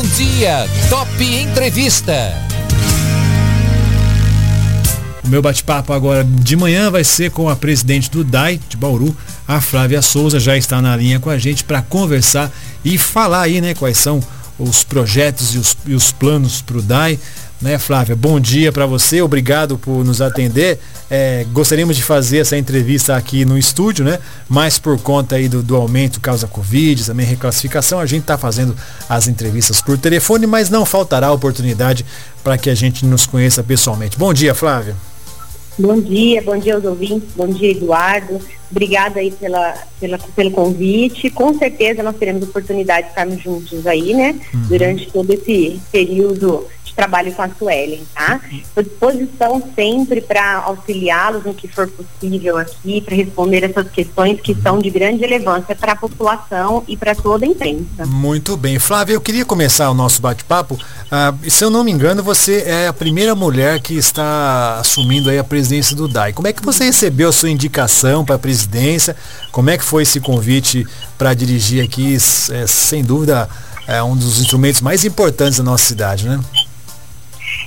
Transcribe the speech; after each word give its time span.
Bom 0.00 0.08
dia, 0.16 0.66
Top 0.88 1.22
Entrevista. 1.22 2.34
O 5.22 5.28
meu 5.28 5.42
bate-papo 5.42 5.92
agora 5.92 6.24
de 6.24 6.56
manhã 6.56 6.90
vai 6.90 7.04
ser 7.04 7.30
com 7.30 7.50
a 7.50 7.54
presidente 7.54 8.10
do 8.10 8.24
DAI 8.24 8.58
de 8.66 8.78
Bauru, 8.78 9.14
a 9.46 9.60
Flávia 9.60 10.00
Souza, 10.00 10.40
já 10.40 10.56
está 10.56 10.80
na 10.80 10.96
linha 10.96 11.20
com 11.20 11.28
a 11.28 11.36
gente 11.36 11.64
para 11.64 11.82
conversar 11.82 12.50
e 12.82 12.96
falar 12.96 13.42
aí, 13.42 13.60
né, 13.60 13.74
quais 13.74 13.98
são 13.98 14.22
os 14.58 14.82
projetos 14.82 15.54
e 15.54 15.58
os, 15.58 15.76
e 15.84 15.92
os 15.92 16.10
planos 16.10 16.62
para 16.62 16.78
o 16.78 16.82
DAI. 16.82 17.18
Né, 17.60 17.78
Flávia? 17.78 18.16
Bom 18.16 18.40
dia 18.40 18.72
para 18.72 18.86
você, 18.86 19.20
obrigado 19.20 19.76
por 19.76 20.02
nos 20.02 20.22
atender. 20.22 20.78
É, 21.10 21.44
gostaríamos 21.52 21.94
de 21.94 22.02
fazer 22.02 22.38
essa 22.38 22.56
entrevista 22.56 23.14
aqui 23.14 23.44
no 23.44 23.58
estúdio, 23.58 24.02
né? 24.02 24.18
Mas 24.48 24.78
por 24.78 24.98
conta 24.98 25.36
aí 25.36 25.46
do, 25.46 25.62
do 25.62 25.76
aumento 25.76 26.20
causa 26.20 26.46
Covid, 26.46 27.04
também 27.04 27.26
reclassificação, 27.26 28.00
a 28.00 28.06
gente 28.06 28.22
está 28.22 28.38
fazendo 28.38 28.74
as 29.06 29.28
entrevistas 29.28 29.82
por 29.82 29.98
telefone, 29.98 30.46
mas 30.46 30.70
não 30.70 30.86
faltará 30.86 31.30
oportunidade 31.30 32.06
para 32.42 32.56
que 32.56 32.70
a 32.70 32.74
gente 32.74 33.04
nos 33.04 33.26
conheça 33.26 33.62
pessoalmente. 33.62 34.16
Bom 34.16 34.32
dia, 34.32 34.54
Flávia. 34.54 34.96
Bom 35.78 36.00
dia, 36.00 36.40
bom 36.40 36.56
dia 36.56 36.74
aos 36.74 36.84
ouvintes, 36.84 37.28
bom 37.36 37.46
dia 37.46 37.72
Eduardo. 37.72 38.40
Obrigada 38.70 39.20
aí 39.20 39.30
pela, 39.30 39.74
pela, 39.98 40.18
pelo 40.18 40.50
convite. 40.50 41.30
Com 41.30 41.56
certeza 41.58 42.02
nós 42.02 42.16
teremos 42.16 42.42
oportunidade 42.42 43.04
de 43.04 43.08
estarmos 43.10 43.42
juntos 43.42 43.86
aí, 43.86 44.14
né? 44.14 44.38
Uhum. 44.54 44.62
Durante 44.68 45.10
todo 45.10 45.32
esse 45.32 45.80
período 45.90 46.66
de 46.90 46.94
trabalho 46.94 47.32
com 47.32 47.42
a 47.42 47.48
Suelen, 47.48 48.02
tá? 48.14 48.40
Estou 48.76 49.08
à 49.08 49.12
disposição 49.12 49.62
sempre 49.74 50.20
para 50.20 50.56
auxiliá-los 50.58 51.44
no 51.44 51.54
que 51.54 51.68
for 51.68 51.88
possível 51.88 52.58
aqui, 52.58 53.00
para 53.00 53.14
responder 53.14 53.64
essas 53.64 53.88
questões 53.90 54.40
que 54.40 54.54
são 54.54 54.78
de 54.78 54.90
grande 54.90 55.20
relevância 55.20 55.74
para 55.74 55.92
a 55.92 55.96
população 55.96 56.84
e 56.86 56.96
para 56.96 57.14
toda 57.14 57.44
a 57.46 57.48
imprensa. 57.48 58.06
Muito 58.06 58.56
bem. 58.56 58.78
Flávia, 58.78 59.14
eu 59.14 59.20
queria 59.20 59.44
começar 59.44 59.90
o 59.90 59.94
nosso 59.94 60.20
bate-papo. 60.20 60.78
Ah, 61.10 61.34
se 61.48 61.64
eu 61.64 61.70
não 61.70 61.84
me 61.84 61.90
engano, 61.90 62.22
você 62.22 62.64
é 62.66 62.88
a 62.88 62.92
primeira 62.92 63.34
mulher 63.34 63.80
que 63.80 63.94
está 63.94 64.78
assumindo 64.80 65.30
aí 65.30 65.38
a 65.38 65.44
presidência 65.44 65.94
do 65.96 66.08
DAI. 66.08 66.32
Como 66.32 66.48
é 66.48 66.52
que 66.52 66.64
você 66.64 66.84
recebeu 66.84 67.28
a 67.28 67.32
sua 67.32 67.50
indicação 67.50 68.24
para 68.24 68.34
a 68.34 68.38
presidência? 68.66 69.16
Como 69.50 69.70
é 69.70 69.78
que 69.78 69.84
foi 69.84 70.02
esse 70.02 70.20
convite 70.20 70.86
para 71.16 71.34
dirigir 71.34 71.84
aqui, 71.84 72.16
é, 72.16 72.66
sem 72.66 73.02
dúvida, 73.02 73.48
é 73.86 74.02
um 74.02 74.16
dos 74.16 74.40
instrumentos 74.40 74.80
mais 74.80 75.04
importantes 75.04 75.58
da 75.58 75.64
nossa 75.64 75.84
cidade, 75.84 76.28
né? 76.28 76.40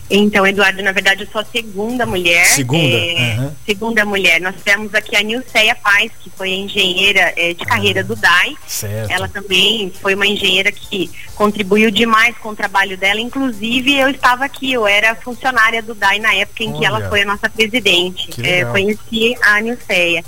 Então, 0.09 0.45
Eduardo, 0.45 0.83
na 0.83 0.91
verdade, 0.91 1.23
eu 1.23 1.27
sou 1.31 1.41
a 1.41 1.45
segunda 1.45 2.05
mulher. 2.05 2.45
Segunda? 2.45 2.83
É, 2.83 3.35
uhum. 3.39 3.51
Segunda 3.65 4.05
mulher. 4.05 4.39
Nós 4.41 4.55
temos 4.63 4.93
aqui 4.93 5.15
a 5.15 5.23
Nilceia 5.23 5.75
Paz, 5.75 6.11
que 6.21 6.29
foi 6.29 6.51
a 6.51 6.55
engenheira 6.55 7.33
é, 7.35 7.53
de 7.53 7.65
carreira 7.65 8.01
ah, 8.01 8.03
do 8.03 8.15
DAI. 8.15 8.55
Certo. 8.67 9.11
Ela 9.11 9.27
também 9.27 9.91
foi 10.01 10.13
uma 10.13 10.27
engenheira 10.27 10.71
que 10.71 11.09
contribuiu 11.35 11.89
demais 11.89 12.37
com 12.37 12.49
o 12.49 12.55
trabalho 12.55 12.97
dela. 12.97 13.19
Inclusive, 13.19 13.97
eu 13.97 14.09
estava 14.09 14.45
aqui, 14.45 14.73
eu 14.73 14.85
era 14.85 15.15
funcionária 15.15 15.81
do 15.81 15.95
DAI 15.95 16.19
na 16.19 16.33
época 16.35 16.63
em 16.63 16.69
Olha. 16.69 16.79
que 16.79 16.85
ela 16.85 17.09
foi 17.09 17.21
a 17.21 17.25
nossa 17.25 17.49
presidente. 17.49 18.29
É, 18.45 18.65
conheci 18.65 19.35
a 19.41 19.61
Nilceia. 19.61 20.23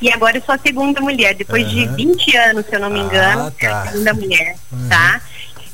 E 0.00 0.12
agora 0.12 0.36
eu 0.36 0.42
sou 0.42 0.54
a 0.54 0.58
segunda 0.58 1.00
mulher. 1.00 1.34
Depois 1.34 1.66
uhum. 1.66 1.96
de 1.96 2.04
20 2.04 2.36
anos, 2.36 2.66
se 2.66 2.74
eu 2.74 2.80
não 2.80 2.90
me 2.90 3.00
engano, 3.00 3.46
ah, 3.46 3.52
tá. 3.58 3.66
é 3.66 3.72
a 3.72 3.86
segunda 3.86 4.14
mulher, 4.14 4.56
uhum. 4.70 4.88
tá? 4.88 5.20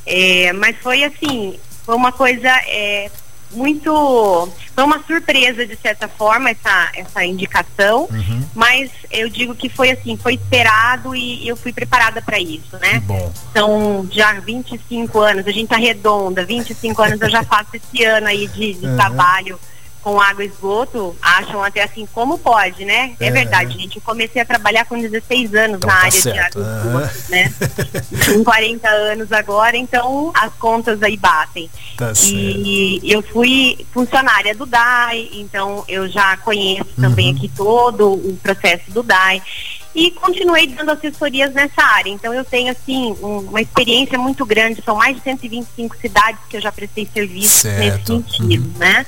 É, 0.06 0.52
mas 0.52 0.76
foi 0.78 1.04
assim, 1.04 1.58
foi 1.84 1.94
uma 1.94 2.12
coisa 2.12 2.48
é, 2.66 3.10
muito. 3.52 4.48
Foi 4.74 4.84
uma 4.84 5.02
surpresa, 5.02 5.66
de 5.66 5.76
certa 5.76 6.08
forma, 6.08 6.50
essa, 6.50 6.90
essa 6.94 7.24
indicação, 7.24 8.08
uhum. 8.10 8.44
mas 8.54 8.90
eu 9.10 9.28
digo 9.28 9.54
que 9.54 9.68
foi 9.68 9.90
assim, 9.90 10.16
foi 10.16 10.34
esperado 10.34 11.14
e 11.14 11.46
eu 11.46 11.56
fui 11.56 11.72
preparada 11.72 12.22
para 12.22 12.38
isso, 12.38 12.78
né? 12.80 13.02
São 13.52 14.08
já 14.10 14.32
25 14.34 15.20
anos, 15.20 15.46
a 15.46 15.50
gente 15.50 15.68
tá 15.68 15.76
redonda, 15.76 16.44
25 16.44 17.02
anos 17.02 17.20
eu 17.20 17.30
já 17.30 17.42
faço 17.42 17.70
esse 17.74 18.04
ano 18.04 18.26
aí 18.26 18.46
de, 18.48 18.74
de 18.74 18.86
uhum. 18.86 18.96
trabalho 18.96 19.58
com 20.02 20.20
água 20.20 20.44
e 20.44 20.48
esgoto 20.48 21.16
acham 21.20 21.62
até 21.62 21.82
assim, 21.82 22.06
como 22.12 22.38
pode, 22.38 22.84
né? 22.84 23.14
É, 23.20 23.26
é 23.26 23.30
verdade, 23.30 23.78
gente. 23.78 23.96
Eu 23.96 24.02
comecei 24.02 24.40
a 24.40 24.44
trabalhar 24.44 24.84
com 24.84 24.98
16 24.98 25.54
anos 25.54 25.76
então, 25.76 25.88
na 25.88 25.96
tá 25.96 26.00
área 26.02 26.10
certo. 26.10 26.58
de 26.58 26.64
água 26.64 26.72
e 26.72 26.86
esgoto, 26.86 27.30
né? 27.30 27.54
com 28.34 28.44
40 28.44 28.88
anos 28.88 29.32
agora, 29.32 29.76
então 29.76 30.32
as 30.34 30.52
contas 30.54 31.02
aí 31.02 31.16
batem. 31.16 31.70
Tá 31.96 32.12
e 32.12 33.00
certo. 33.00 33.12
eu 33.12 33.22
fui 33.22 33.86
funcionária 33.92 34.54
do 34.54 34.66
DAI, 34.66 35.28
então 35.32 35.84
eu 35.88 36.08
já 36.08 36.36
conheço 36.38 36.90
também 37.00 37.30
uhum. 37.30 37.36
aqui 37.36 37.48
todo 37.48 38.12
o 38.12 38.38
processo 38.42 38.90
do 38.90 39.02
DAI 39.02 39.42
e 39.94 40.10
continuei 40.12 40.68
dando 40.68 40.90
assessorias 40.92 41.52
nessa 41.52 41.82
área. 41.82 42.10
Então 42.10 42.32
eu 42.32 42.44
tenho 42.44 42.70
assim 42.70 43.14
um, 43.22 43.38
uma 43.38 43.60
experiência 43.60 44.18
muito 44.18 44.46
grande, 44.46 44.82
são 44.82 44.96
mais 44.96 45.16
de 45.16 45.22
125 45.22 45.96
cidades 45.96 46.40
que 46.48 46.56
eu 46.56 46.60
já 46.60 46.70
prestei 46.70 47.08
serviço 47.12 47.60
certo. 47.60 47.82
nesse 47.82 48.06
sentido, 48.06 48.66
uhum. 48.66 48.78
né? 48.78 49.06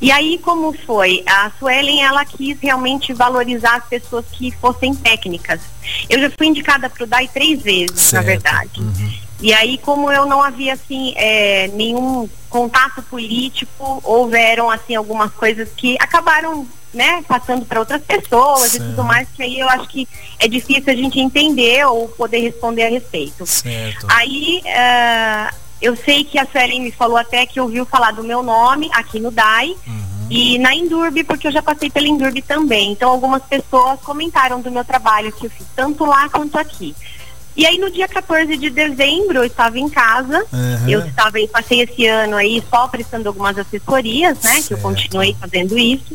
E 0.00 0.12
aí 0.12 0.38
como 0.38 0.72
foi? 0.72 1.24
A 1.26 1.50
Suelen 1.58 2.04
ela 2.04 2.24
quis 2.24 2.58
realmente 2.60 3.12
valorizar 3.12 3.76
as 3.76 3.84
pessoas 3.84 4.24
que 4.30 4.50
fossem 4.52 4.94
técnicas. 4.94 5.60
Eu 6.08 6.20
já 6.20 6.30
fui 6.30 6.46
indicada 6.46 6.88
para 6.88 7.04
o 7.04 7.06
DAI 7.06 7.28
três 7.28 7.62
vezes, 7.62 8.00
certo. 8.00 8.14
na 8.14 8.22
verdade. 8.22 8.80
Uhum. 8.80 9.12
E 9.40 9.52
aí, 9.52 9.78
como 9.78 10.10
eu 10.10 10.26
não 10.26 10.42
havia 10.42 10.72
assim 10.74 11.12
é, 11.16 11.68
nenhum 11.68 12.28
contato 12.50 13.02
político, 13.02 14.00
houveram 14.02 14.68
assim 14.68 14.96
algumas 14.96 15.32
coisas 15.32 15.68
que 15.76 15.96
acabaram 16.00 16.66
né, 16.92 17.22
passando 17.28 17.64
para 17.64 17.78
outras 17.78 18.02
pessoas 18.02 18.70
certo. 18.72 18.84
e 18.84 18.88
tudo 18.88 19.04
mais, 19.04 19.28
que 19.28 19.42
aí 19.42 19.60
eu 19.60 19.68
acho 19.68 19.88
que 19.88 20.08
é 20.40 20.48
difícil 20.48 20.92
a 20.92 20.96
gente 20.96 21.20
entender 21.20 21.86
ou 21.86 22.08
poder 22.08 22.40
responder 22.40 22.86
a 22.86 22.90
respeito. 22.90 23.46
Certo. 23.46 24.06
Aí 24.08 24.60
uh, 24.64 25.54
eu 25.80 25.96
sei 25.96 26.24
que 26.24 26.38
a 26.38 26.46
Suelen 26.46 26.82
me 26.82 26.90
falou 26.90 27.16
até 27.16 27.46
que 27.46 27.60
ouviu 27.60 27.84
falar 27.86 28.12
do 28.12 28.24
meu 28.24 28.42
nome 28.42 28.90
aqui 28.92 29.20
no 29.20 29.30
DAI. 29.30 29.76
Uhum. 29.86 30.08
E 30.30 30.58
na 30.58 30.74
Indurb, 30.74 31.24
porque 31.24 31.46
eu 31.46 31.52
já 31.52 31.62
passei 31.62 31.88
pela 31.88 32.06
Indurb 32.06 32.42
também. 32.42 32.92
Então 32.92 33.10
algumas 33.10 33.42
pessoas 33.44 33.98
comentaram 34.00 34.60
do 34.60 34.70
meu 34.70 34.84
trabalho 34.84 35.32
que 35.32 35.46
eu 35.46 35.50
fiz 35.50 35.66
tanto 35.74 36.04
lá 36.04 36.28
quanto 36.28 36.58
aqui. 36.58 36.94
E 37.56 37.66
aí 37.66 37.76
no 37.76 37.90
dia 37.90 38.06
14 38.06 38.56
de 38.56 38.70
dezembro 38.70 39.38
eu 39.38 39.44
estava 39.44 39.80
em 39.80 39.88
casa, 39.88 40.44
uhum. 40.52 40.88
eu 40.88 41.04
estava 41.04 41.38
passei 41.50 41.80
esse 41.80 42.06
ano 42.06 42.36
aí 42.36 42.62
só 42.70 42.86
prestando 42.86 43.28
algumas 43.28 43.58
assessorias, 43.58 44.40
né? 44.42 44.52
Certo. 44.52 44.68
Que 44.68 44.74
eu 44.74 44.78
continuei 44.78 45.36
fazendo 45.40 45.76
isso. 45.76 46.14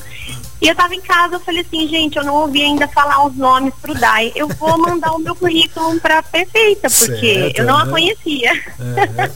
E 0.63 0.67
eu 0.67 0.71
estava 0.71 0.95
em 0.95 1.01
casa, 1.01 1.35
eu 1.35 1.39
falei 1.41 1.59
assim, 1.59 1.85
gente, 1.89 2.15
eu 2.15 2.23
não 2.23 2.35
ouvi 2.35 2.61
ainda 2.61 2.87
falar 2.87 3.25
os 3.25 3.35
nomes 3.35 3.73
pro 3.81 3.93
DAI. 3.93 4.31
Eu 4.33 4.47
vou 4.47 4.77
mandar 4.77 5.11
o 5.11 5.19
meu 5.19 5.35
currículo 5.35 5.99
para 5.99 6.23
prefeita, 6.23 6.89
porque 6.89 7.33
certo, 7.33 7.59
eu 7.59 7.65
não 7.65 7.77
a 7.77 7.85
conhecia. 7.85 8.53
Uhum. 8.79 9.29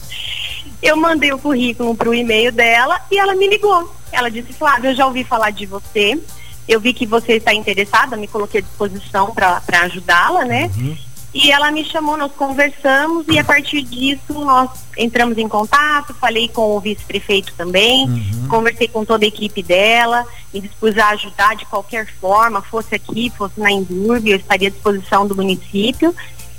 eu 0.80 0.96
mandei 0.96 1.30
o 1.30 1.38
currículo 1.38 1.94
pro 1.94 2.14
e-mail 2.14 2.50
dela 2.50 2.98
e 3.10 3.18
ela 3.18 3.34
me 3.34 3.46
ligou. 3.46 3.94
Ela 4.10 4.30
disse, 4.30 4.54
Flávia, 4.54 4.88
eu 4.88 4.94
já 4.94 5.06
ouvi 5.06 5.22
falar 5.22 5.50
de 5.50 5.66
você. 5.66 6.18
Eu 6.66 6.80
vi 6.80 6.94
que 6.94 7.04
você 7.04 7.34
está 7.34 7.52
interessada, 7.52 8.16
me 8.16 8.26
coloquei 8.26 8.60
à 8.60 8.62
disposição 8.62 9.34
para 9.34 9.60
ajudá-la, 9.82 10.46
né? 10.46 10.70
Uhum. 10.78 10.96
E 11.32 11.50
ela 11.50 11.70
me 11.70 11.84
chamou, 11.84 12.16
nós 12.16 12.32
conversamos 12.32 13.26
e 13.28 13.38
a 13.38 13.44
partir 13.44 13.82
disso 13.82 14.32
nós 14.32 14.70
entramos 14.96 15.36
em 15.36 15.46
contato, 15.46 16.14
falei 16.14 16.48
com 16.48 16.74
o 16.74 16.80
vice-prefeito 16.80 17.52
também, 17.54 18.08
uhum. 18.08 18.48
conversei 18.48 18.88
com 18.88 19.04
toda 19.04 19.26
a 19.26 19.28
equipe 19.28 19.62
dela, 19.62 20.24
me 20.52 20.60
dispus 20.60 20.96
a 20.96 21.10
ajudar 21.10 21.54
de 21.54 21.66
qualquer 21.66 22.06
forma, 22.18 22.62
fosse 22.62 22.94
aqui, 22.94 23.30
fosse 23.36 23.60
na 23.60 23.70
Indurb, 23.70 24.26
eu 24.26 24.38
estaria 24.38 24.68
à 24.68 24.70
disposição 24.70 25.26
do 25.26 25.36
município 25.36 26.14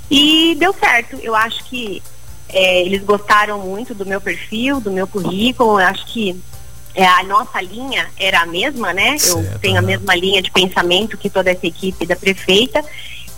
e 0.08 0.56
deu 0.58 0.72
certo. 0.72 1.16
Eu 1.20 1.34
acho 1.34 1.64
que 1.64 2.00
é, 2.48 2.82
eles 2.82 3.02
gostaram 3.02 3.58
muito 3.58 3.92
do 3.92 4.06
meu 4.06 4.20
perfil, 4.20 4.80
do 4.80 4.92
meu 4.92 5.06
currículo, 5.06 5.80
eu 5.80 5.86
acho 5.86 6.06
que 6.06 6.40
é, 6.94 7.06
a 7.06 7.22
nossa 7.22 7.60
linha 7.60 8.08
era 8.18 8.40
a 8.40 8.46
mesma, 8.46 8.92
né? 8.92 9.18
Certo, 9.18 9.52
eu 9.52 9.58
tenho 9.58 9.78
a 9.78 9.82
mesma 9.82 10.14
linha 10.14 10.42
de 10.42 10.50
pensamento 10.50 11.16
que 11.16 11.30
toda 11.30 11.50
essa 11.50 11.66
equipe 11.66 12.04
da 12.06 12.16
prefeita 12.16 12.84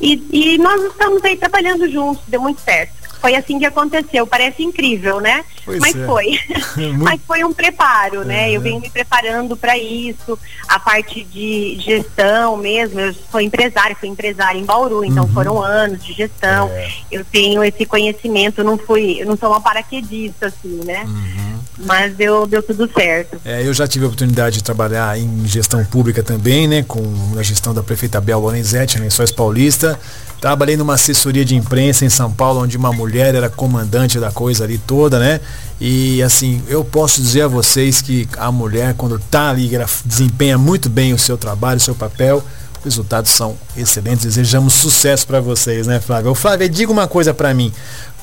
e, 0.03 0.55
e 0.55 0.59
nós 0.59 0.83
estamos 0.83 1.25
aí 1.25 1.37
trabalhando 1.37 1.89
juntos, 1.89 2.23
deu 2.27 2.41
muito 2.41 2.61
certo. 2.61 3.02
Foi 3.23 3.37
assim 3.37 3.57
que 3.57 3.65
aconteceu, 3.65 4.27
parece 4.27 4.65
incrível, 4.65 5.21
né? 5.21 5.45
Pois 5.65 5.79
Mas 5.79 5.95
é. 5.95 6.05
foi. 6.05 6.39
Mas 6.99 7.21
foi 7.25 7.45
um 7.45 7.53
preparo, 7.53 8.25
né? 8.25 8.51
Eu 8.51 8.61
venho 8.61 8.81
me 8.81 8.91
preparando 8.91 9.57
para 9.57 9.79
isso, 9.79 10.37
a 10.69 10.81
parte 10.81 11.23
de 11.23 11.79
gestão 11.79 12.57
mesmo. 12.57 12.99
Eu 12.99 13.15
sou 13.31 13.41
empresária, 13.41 13.95
fui 13.95 14.09
empresária 14.09 14.59
em 14.59 14.65
Bauru, 14.65 15.05
então 15.05 15.23
uhum. 15.23 15.33
foram 15.33 15.63
anos 15.63 16.05
de 16.05 16.13
gestão. 16.13 16.69
É. 16.69 16.91
Eu 17.13 17.25
tenho 17.25 17.63
esse 17.63 17.87
conhecimento, 17.87 18.65
não 18.65 18.77
fui, 18.77 19.23
eu 19.23 19.27
não 19.27 19.37
sou 19.37 19.51
uma 19.51 19.61
paraquedista, 19.61 20.47
assim, 20.47 20.81
né? 20.85 21.05
Uhum 21.05 21.63
mas 21.79 22.15
deu, 22.15 22.47
deu 22.47 22.63
tudo 22.63 22.89
certo. 22.93 23.41
É, 23.45 23.67
eu 23.67 23.73
já 23.75 23.87
tive 23.87 24.05
a 24.05 24.09
oportunidade 24.09 24.57
de 24.57 24.65
trabalhar 24.65 25.19
em 25.19 25.47
gestão 25.47 25.85
pública 25.85 26.23
também, 26.23 26.69
né, 26.69 26.83
com 26.83 27.03
a 27.37 27.43
gestão 27.43 27.75
da 27.75 27.83
prefeita 27.83 28.21
Bel 28.21 28.41
Lorenzetti, 28.41 28.99
Lençóis 28.99 29.33
Paulista. 29.33 29.99
Trabalhei 30.43 30.77
numa 30.77 30.95
assessoria 30.95 31.45
de 31.45 31.55
imprensa 31.55 32.05
em 32.05 32.11
São 32.11 32.29
Paulo, 32.29 32.63
onde 32.63 32.77
uma 32.77 32.93
mulher 32.93 33.33
era 33.33 33.49
comandante 33.49 34.19
da 34.19 34.33
coisa 34.33 34.65
ali 34.65 34.77
toda, 34.77 35.17
né? 35.17 35.39
E 35.81 36.21
assim, 36.21 36.61
eu 36.67 36.85
posso 36.85 37.23
dizer 37.23 37.43
a 37.43 37.47
vocês 37.47 38.03
que 38.03 38.29
a 38.37 38.51
mulher, 38.51 38.93
quando 38.95 39.15
está 39.15 39.51
ali, 39.51 39.73
ela 39.73 39.87
desempenha 40.05 40.59
muito 40.59 40.91
bem 40.91 41.13
o 41.13 41.19
seu 41.19 41.39
trabalho, 41.39 41.77
o 41.77 41.81
seu 41.81 41.95
papel, 41.95 42.43
resultados 42.85 43.31
são 43.31 43.57
excelentes. 43.77 44.25
Desejamos 44.25 44.75
sucesso 44.75 45.27
para 45.27 45.41
vocês, 45.41 45.87
né, 45.87 46.01
Flávia? 46.01 46.31
Ô, 46.31 46.35
Flávia, 46.35 46.69
diga 46.69 46.91
uma 46.91 47.07
coisa 47.09 47.33
para 47.33 47.53
mim. 47.55 47.73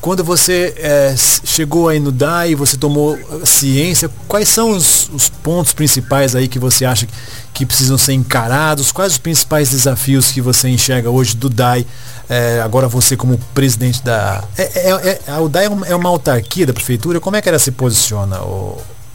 Quando 0.01 0.23
você 0.23 0.73
é, 0.77 1.13
chegou 1.17 1.89
aí 1.89 1.99
no 1.99 2.09
DAI, 2.09 2.55
você 2.55 2.77
tomou 2.77 3.15
uh, 3.15 3.45
ciência, 3.45 4.09
quais 4.29 4.47
são 4.47 4.71
os, 4.71 5.09
os, 5.13 5.27
pontos 5.27 5.73
principais 5.73 6.35
aí 6.35 6.47
que 6.47 6.57
você 6.57 6.85
acha 6.85 7.05
que, 7.53 7.65
precisam 7.65 7.97
ser 7.97 8.13
encarados? 8.13 8.93
Quais 8.93 9.13
os 9.13 9.17
principais 9.17 9.71
desafios 9.71 10.31
que 10.31 10.39
você 10.39 10.69
enxerga 10.69 11.09
hoje 11.09 11.35
do 11.35 11.49
DAI? 11.49 11.85
É, 12.29 12.61
agora 12.61 12.87
você 12.87 13.17
como 13.17 13.37
presidente 13.53 14.01
da... 14.01 14.41
É, 14.57 14.89
é, 14.89 15.19
é 15.27 15.49
DAI 15.49 15.65
é, 15.65 15.95
uma 15.95 16.09
autarquia 16.09 16.65
da 16.65 16.73
prefeitura? 16.73 17.19
Como 17.19 17.35
é 17.35 17.41
que 17.41 17.49
ela 17.49 17.59
se 17.59 17.71
posiciona, 17.71 18.39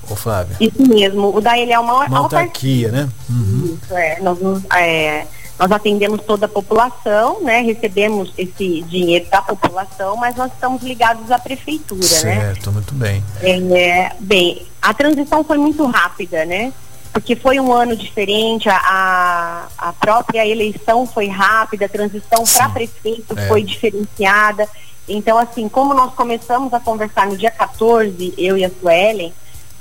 ô 0.08 0.16
Flávia? 0.16 0.56
Isso 0.60 0.82
mesmo. 0.86 1.34
O 1.34 1.40
DAI 1.40 1.62
ele 1.62 1.72
é 1.72 1.78
uma, 1.78 2.06
uma 2.06 2.18
autarquia, 2.18 2.88
autarquia, 2.88 2.90
né? 2.90 3.08
Uhum. 3.28 3.78
Isso, 3.82 3.94
é. 3.94 4.20
Nós, 4.20 4.38
é 4.74 5.26
nós 5.58 5.70
atendemos 5.70 6.20
toda 6.22 6.46
a 6.46 6.48
população, 6.48 7.40
né? 7.42 7.60
Recebemos 7.60 8.32
esse 8.36 8.82
dinheiro 8.82 9.26
da 9.30 9.40
população, 9.40 10.16
mas 10.16 10.34
nós 10.34 10.52
estamos 10.52 10.82
ligados 10.82 11.30
à 11.30 11.38
prefeitura, 11.38 12.02
certo, 12.02 12.24
né? 12.24 12.40
Certo, 12.40 12.72
muito 12.72 12.94
bem. 12.94 13.22
É, 13.40 14.12
bem, 14.18 14.66
a 14.82 14.92
transição 14.92 15.44
foi 15.44 15.56
muito 15.56 15.86
rápida, 15.86 16.44
né? 16.44 16.72
Porque 17.12 17.36
foi 17.36 17.60
um 17.60 17.72
ano 17.72 17.96
diferente, 17.96 18.68
a, 18.68 19.68
a 19.78 19.92
própria 19.92 20.44
eleição 20.44 21.06
foi 21.06 21.28
rápida, 21.28 21.86
a 21.86 21.88
transição 21.88 22.42
para 22.52 22.68
prefeito 22.70 23.38
é. 23.38 23.46
foi 23.46 23.62
diferenciada. 23.62 24.68
Então, 25.08 25.38
assim, 25.38 25.68
como 25.68 25.94
nós 25.94 26.12
começamos 26.14 26.74
a 26.74 26.80
conversar 26.80 27.28
no 27.28 27.36
dia 27.36 27.52
14, 27.52 28.34
eu 28.36 28.58
e 28.58 28.64
a 28.64 28.70
Suelen, 28.80 29.32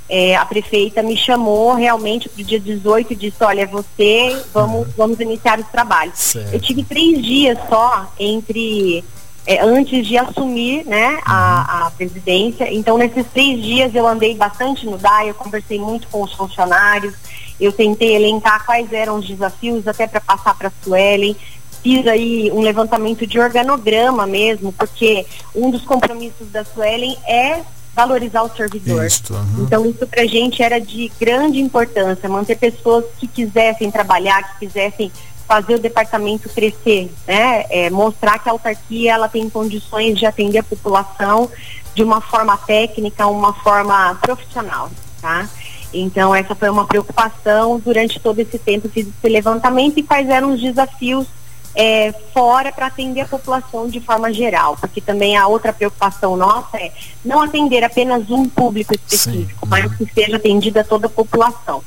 é, 0.08 0.36
a 0.36 0.44
prefeita 0.44 1.02
me 1.02 1.16
chamou 1.16 1.74
realmente 1.74 2.28
para 2.28 2.42
o 2.42 2.44
dia 2.44 2.60
18 2.60 3.12
e 3.12 3.16
disse, 3.16 3.42
olha, 3.42 3.66
você, 3.66 4.36
vamos, 4.52 4.88
vamos 4.96 5.18
iniciar 5.20 5.58
os 5.58 5.66
trabalhos. 5.68 6.18
Certo. 6.18 6.52
Eu 6.52 6.60
tive 6.60 6.84
três 6.84 7.22
dias 7.22 7.58
só 7.68 8.12
entre 8.18 9.02
é, 9.46 9.60
antes 9.62 10.06
de 10.06 10.16
assumir 10.16 10.84
né, 10.86 11.20
a, 11.24 11.80
uhum. 11.80 11.86
a, 11.86 11.90
presidência. 11.90 12.72
Então, 12.72 12.98
nesses 12.98 13.26
três 13.32 13.62
dias 13.62 13.94
eu 13.94 14.06
andei 14.06 14.34
bastante 14.34 14.86
no 14.86 14.98
DAI, 14.98 15.30
eu 15.30 15.34
conversei 15.34 15.78
muito 15.78 16.06
com 16.08 16.22
os 16.22 16.32
funcionários, 16.32 17.14
eu 17.60 17.72
tentei 17.72 18.14
elencar 18.16 18.64
quais 18.64 18.92
eram 18.92 19.16
os 19.16 19.26
desafios, 19.26 19.86
até 19.86 20.06
para 20.06 20.20
passar 20.20 20.54
para 20.56 20.68
a 20.68 20.72
Suelen. 20.82 21.36
Fiz 21.82 22.06
aí 22.06 22.50
um 22.52 22.60
levantamento 22.60 23.26
de 23.26 23.38
organograma 23.38 24.26
mesmo, 24.26 24.72
porque 24.72 25.26
um 25.54 25.70
dos 25.70 25.82
compromissos 25.82 26.50
da 26.50 26.64
Suelen 26.64 27.16
é 27.26 27.60
valorizar 27.94 28.42
o 28.42 28.54
servidor. 28.54 29.04
Isso, 29.04 29.32
uhum. 29.32 29.64
Então 29.64 29.86
isso 29.86 30.06
para 30.06 30.22
a 30.22 30.26
gente 30.26 30.62
era 30.62 30.80
de 30.80 31.10
grande 31.20 31.60
importância, 31.60 32.28
manter 32.28 32.56
pessoas 32.56 33.04
que 33.18 33.26
quisessem 33.26 33.90
trabalhar, 33.90 34.42
que 34.54 34.66
quisessem 34.66 35.10
fazer 35.46 35.74
o 35.74 35.78
departamento 35.78 36.48
crescer, 36.48 37.12
né? 37.26 37.64
É, 37.70 37.90
mostrar 37.90 38.38
que 38.38 38.48
a 38.48 38.52
autarquia 38.52 39.12
ela 39.12 39.28
tem 39.28 39.48
condições 39.48 40.18
de 40.18 40.26
atender 40.26 40.58
a 40.58 40.62
população 40.62 41.50
de 41.94 42.02
uma 42.02 42.20
forma 42.20 42.56
técnica, 42.56 43.26
uma 43.26 43.52
forma 43.52 44.16
profissional, 44.20 44.90
tá? 45.20 45.48
Então 45.92 46.34
essa 46.34 46.54
foi 46.54 46.68
uma 46.68 46.86
preocupação 46.86 47.78
durante 47.78 48.18
todo 48.18 48.38
esse 48.40 48.58
tempo 48.58 48.88
fiz 48.88 49.06
esse 49.06 49.28
levantamento 49.28 49.98
e 49.98 50.02
quais 50.02 50.28
eram 50.28 50.52
os 50.52 50.60
desafios 50.60 51.26
é, 51.74 52.12
fora 52.32 52.70
para 52.72 52.86
atender 52.86 53.22
a 53.22 53.26
população 53.26 53.88
de 53.88 54.00
forma 54.00 54.32
geral, 54.32 54.76
porque 54.80 55.00
também 55.00 55.36
a 55.36 55.46
outra 55.46 55.72
preocupação 55.72 56.36
nossa 56.36 56.76
é 56.76 56.92
não 57.24 57.42
atender 57.42 57.82
apenas 57.82 58.30
um 58.30 58.48
público 58.48 58.94
específico, 58.94 59.66
Sim. 59.66 59.68
mas 59.68 59.94
que 59.96 60.06
seja 60.14 60.36
atendida 60.36 60.84
toda 60.84 61.06
a 61.06 61.10
população. 61.10 61.82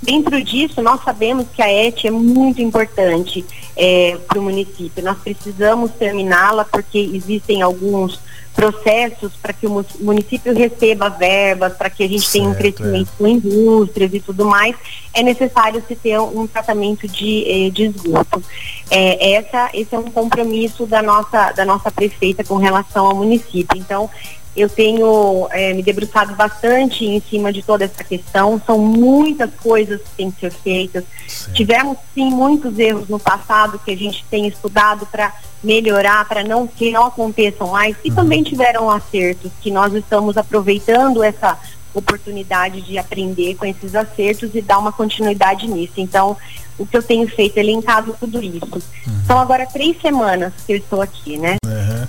Dentro 0.00 0.42
disso, 0.42 0.80
nós 0.80 1.02
sabemos 1.02 1.46
que 1.52 1.60
a 1.60 1.70
ET 1.72 2.04
é 2.04 2.10
muito 2.10 2.62
importante 2.62 3.44
é, 3.76 4.16
para 4.28 4.38
o 4.38 4.42
município. 4.42 5.02
Nós 5.02 5.18
precisamos 5.18 5.90
terminá-la 5.92 6.64
porque 6.64 6.98
existem 6.98 7.62
alguns 7.62 8.20
processos 8.58 9.30
para 9.40 9.52
que 9.52 9.68
o 9.68 9.86
município 10.00 10.52
receba 10.52 11.08
verbas, 11.08 11.74
para 11.74 11.88
que 11.88 12.02
a 12.02 12.08
gente 12.08 12.22
certo, 12.22 12.32
tenha 12.32 12.48
um 12.48 12.54
crescimento 12.56 13.08
é. 13.08 13.16
com 13.16 13.28
indústrias 13.28 14.12
e 14.12 14.18
tudo 14.18 14.44
mais, 14.44 14.74
é 15.14 15.22
necessário 15.22 15.80
se 15.86 15.94
ter 15.94 16.18
um 16.18 16.44
tratamento 16.44 17.06
de, 17.06 17.44
eh, 17.46 17.70
de 17.70 17.84
esgoto. 17.84 18.42
É, 18.90 19.34
essa, 19.34 19.70
esse 19.72 19.94
é 19.94 19.98
um 19.98 20.10
compromisso 20.10 20.86
da 20.86 21.00
nossa, 21.00 21.52
da 21.52 21.64
nossa 21.64 21.88
prefeita 21.88 22.42
com 22.42 22.56
relação 22.56 23.06
ao 23.06 23.14
município. 23.14 23.78
Então, 23.78 24.10
eu 24.58 24.68
tenho 24.68 25.46
é, 25.50 25.72
me 25.72 25.82
debruçado 25.82 26.34
bastante 26.34 27.04
em 27.04 27.20
cima 27.20 27.52
de 27.52 27.62
toda 27.62 27.84
essa 27.84 28.02
questão. 28.02 28.60
São 28.66 28.78
muitas 28.78 29.50
coisas 29.54 30.00
que 30.00 30.10
têm 30.16 30.30
que 30.30 30.40
ser 30.40 30.52
feitas. 30.52 31.04
Sim. 31.26 31.52
Tivemos 31.52 31.96
sim 32.14 32.30
muitos 32.30 32.78
erros 32.78 33.08
no 33.08 33.18
passado 33.18 33.80
que 33.84 33.90
a 33.90 33.96
gente 33.96 34.24
tem 34.30 34.48
estudado 34.48 35.06
para 35.06 35.32
melhorar, 35.62 36.26
para 36.26 36.42
não 36.42 36.66
que 36.66 36.90
não 36.90 37.06
aconteçam 37.06 37.68
mais. 37.68 37.96
E 38.04 38.10
uhum. 38.10 38.16
também 38.16 38.42
tiveram 38.42 38.90
acertos 38.90 39.52
que 39.60 39.70
nós 39.70 39.94
estamos 39.94 40.36
aproveitando 40.36 41.22
essa 41.22 41.58
oportunidade 41.94 42.80
de 42.82 42.98
aprender 42.98 43.54
com 43.56 43.66
esses 43.66 43.94
acertos 43.94 44.54
e 44.54 44.60
dar 44.60 44.78
uma 44.78 44.92
continuidade 44.92 45.66
nisso. 45.66 45.94
Então, 45.96 46.36
o 46.78 46.86
que 46.86 46.96
eu 46.96 47.02
tenho 47.02 47.28
feito 47.28 47.56
é 47.56 47.60
elencado 47.60 48.16
tudo 48.18 48.42
isso. 48.42 48.82
Uhum. 49.06 49.24
São 49.26 49.38
agora 49.38 49.66
três 49.66 50.00
semanas 50.00 50.52
que 50.66 50.72
eu 50.72 50.76
estou 50.76 51.02
aqui, 51.02 51.36
né? 51.36 51.56
Uhum. 51.64 52.06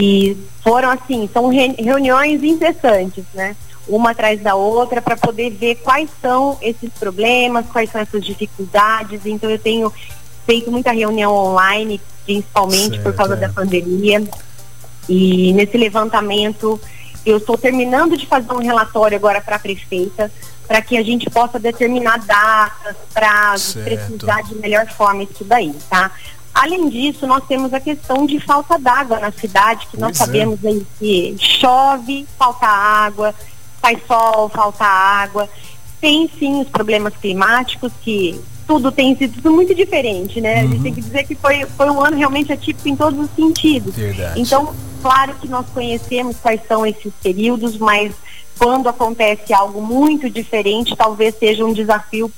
E 0.00 0.36
foram 0.62 0.90
assim, 0.90 1.28
são 1.32 1.48
re 1.48 1.74
reuniões 1.78 2.42
incessantes, 2.42 3.24
né? 3.34 3.56
Uma 3.88 4.12
atrás 4.12 4.40
da 4.40 4.54
outra 4.54 5.02
para 5.02 5.16
poder 5.16 5.50
ver 5.50 5.76
quais 5.76 6.08
são 6.22 6.56
esses 6.62 6.90
problemas, 6.90 7.66
quais 7.66 7.90
são 7.90 8.00
essas 8.00 8.24
dificuldades. 8.24 9.26
Então 9.26 9.50
eu 9.50 9.58
tenho 9.58 9.92
feito 10.46 10.70
muita 10.70 10.92
reunião 10.92 11.34
online, 11.34 12.00
principalmente 12.24 12.90
certo, 12.90 13.02
por 13.02 13.14
causa 13.14 13.34
é. 13.34 13.36
da 13.36 13.48
pandemia. 13.48 14.22
E 15.08 15.52
nesse 15.52 15.76
levantamento 15.76 16.80
eu 17.24 17.38
estou 17.38 17.56
terminando 17.56 18.16
de 18.16 18.26
fazer 18.26 18.52
um 18.52 18.58
relatório 18.58 19.16
agora 19.16 19.40
para 19.40 19.56
a 19.56 19.58
prefeita 19.58 20.30
para 20.66 20.80
que 20.80 20.96
a 20.96 21.02
gente 21.02 21.28
possa 21.28 21.58
determinar 21.58 22.18
datas, 22.18 22.96
prazos, 23.12 23.82
precisar 23.82 24.42
de 24.42 24.54
melhor 24.56 24.86
forma 24.88 25.22
isso 25.22 25.44
daí, 25.44 25.74
tá? 25.90 26.10
Além 26.54 26.88
disso, 26.88 27.26
nós 27.26 27.44
temos 27.46 27.74
a 27.74 27.80
questão 27.80 28.24
de 28.24 28.38
falta 28.38 28.78
d'água 28.78 29.18
na 29.18 29.32
cidade, 29.32 29.86
que 29.86 29.96
pois 29.96 30.00
nós 30.00 30.12
é. 30.12 30.24
sabemos 30.24 30.64
aí 30.64 30.86
que 30.98 31.36
chove, 31.38 32.26
falta 32.38 32.66
água, 32.66 33.34
faz 33.82 33.98
sol, 34.06 34.48
falta 34.48 34.84
água. 34.84 35.48
Tem 36.00 36.30
sim 36.38 36.60
os 36.60 36.68
problemas 36.68 37.14
climáticos 37.16 37.92
que 38.02 38.40
tudo 38.66 38.92
tem 38.92 39.16
sido 39.16 39.34
tudo 39.34 39.50
muito 39.50 39.74
diferente, 39.74 40.40
né? 40.40 40.60
Uhum. 40.60 40.60
A 40.60 40.62
gente 40.70 40.82
tem 40.82 40.92
uhum. 40.92 40.94
que 40.94 41.02
dizer 41.02 41.24
que 41.24 41.34
foi, 41.34 41.66
foi 41.76 41.90
um 41.90 42.00
ano 42.00 42.16
realmente 42.16 42.52
atípico 42.52 42.88
em 42.88 42.96
todos 42.96 43.18
os 43.18 43.30
sentidos. 43.34 43.94
Verdade. 43.94 44.40
Então, 44.40 44.74
claro 45.04 45.34
que 45.34 45.46
nós 45.46 45.66
conhecemos 45.68 46.38
quais 46.38 46.66
são 46.66 46.86
esses 46.86 47.12
períodos, 47.22 47.76
mas 47.76 48.14
quando 48.58 48.88
acontece 48.88 49.52
algo 49.52 49.82
muito 49.82 50.30
diferente, 50.30 50.96
talvez 50.96 51.38
seja 51.38 51.62
um 51.62 51.74
desafio 51.74 52.32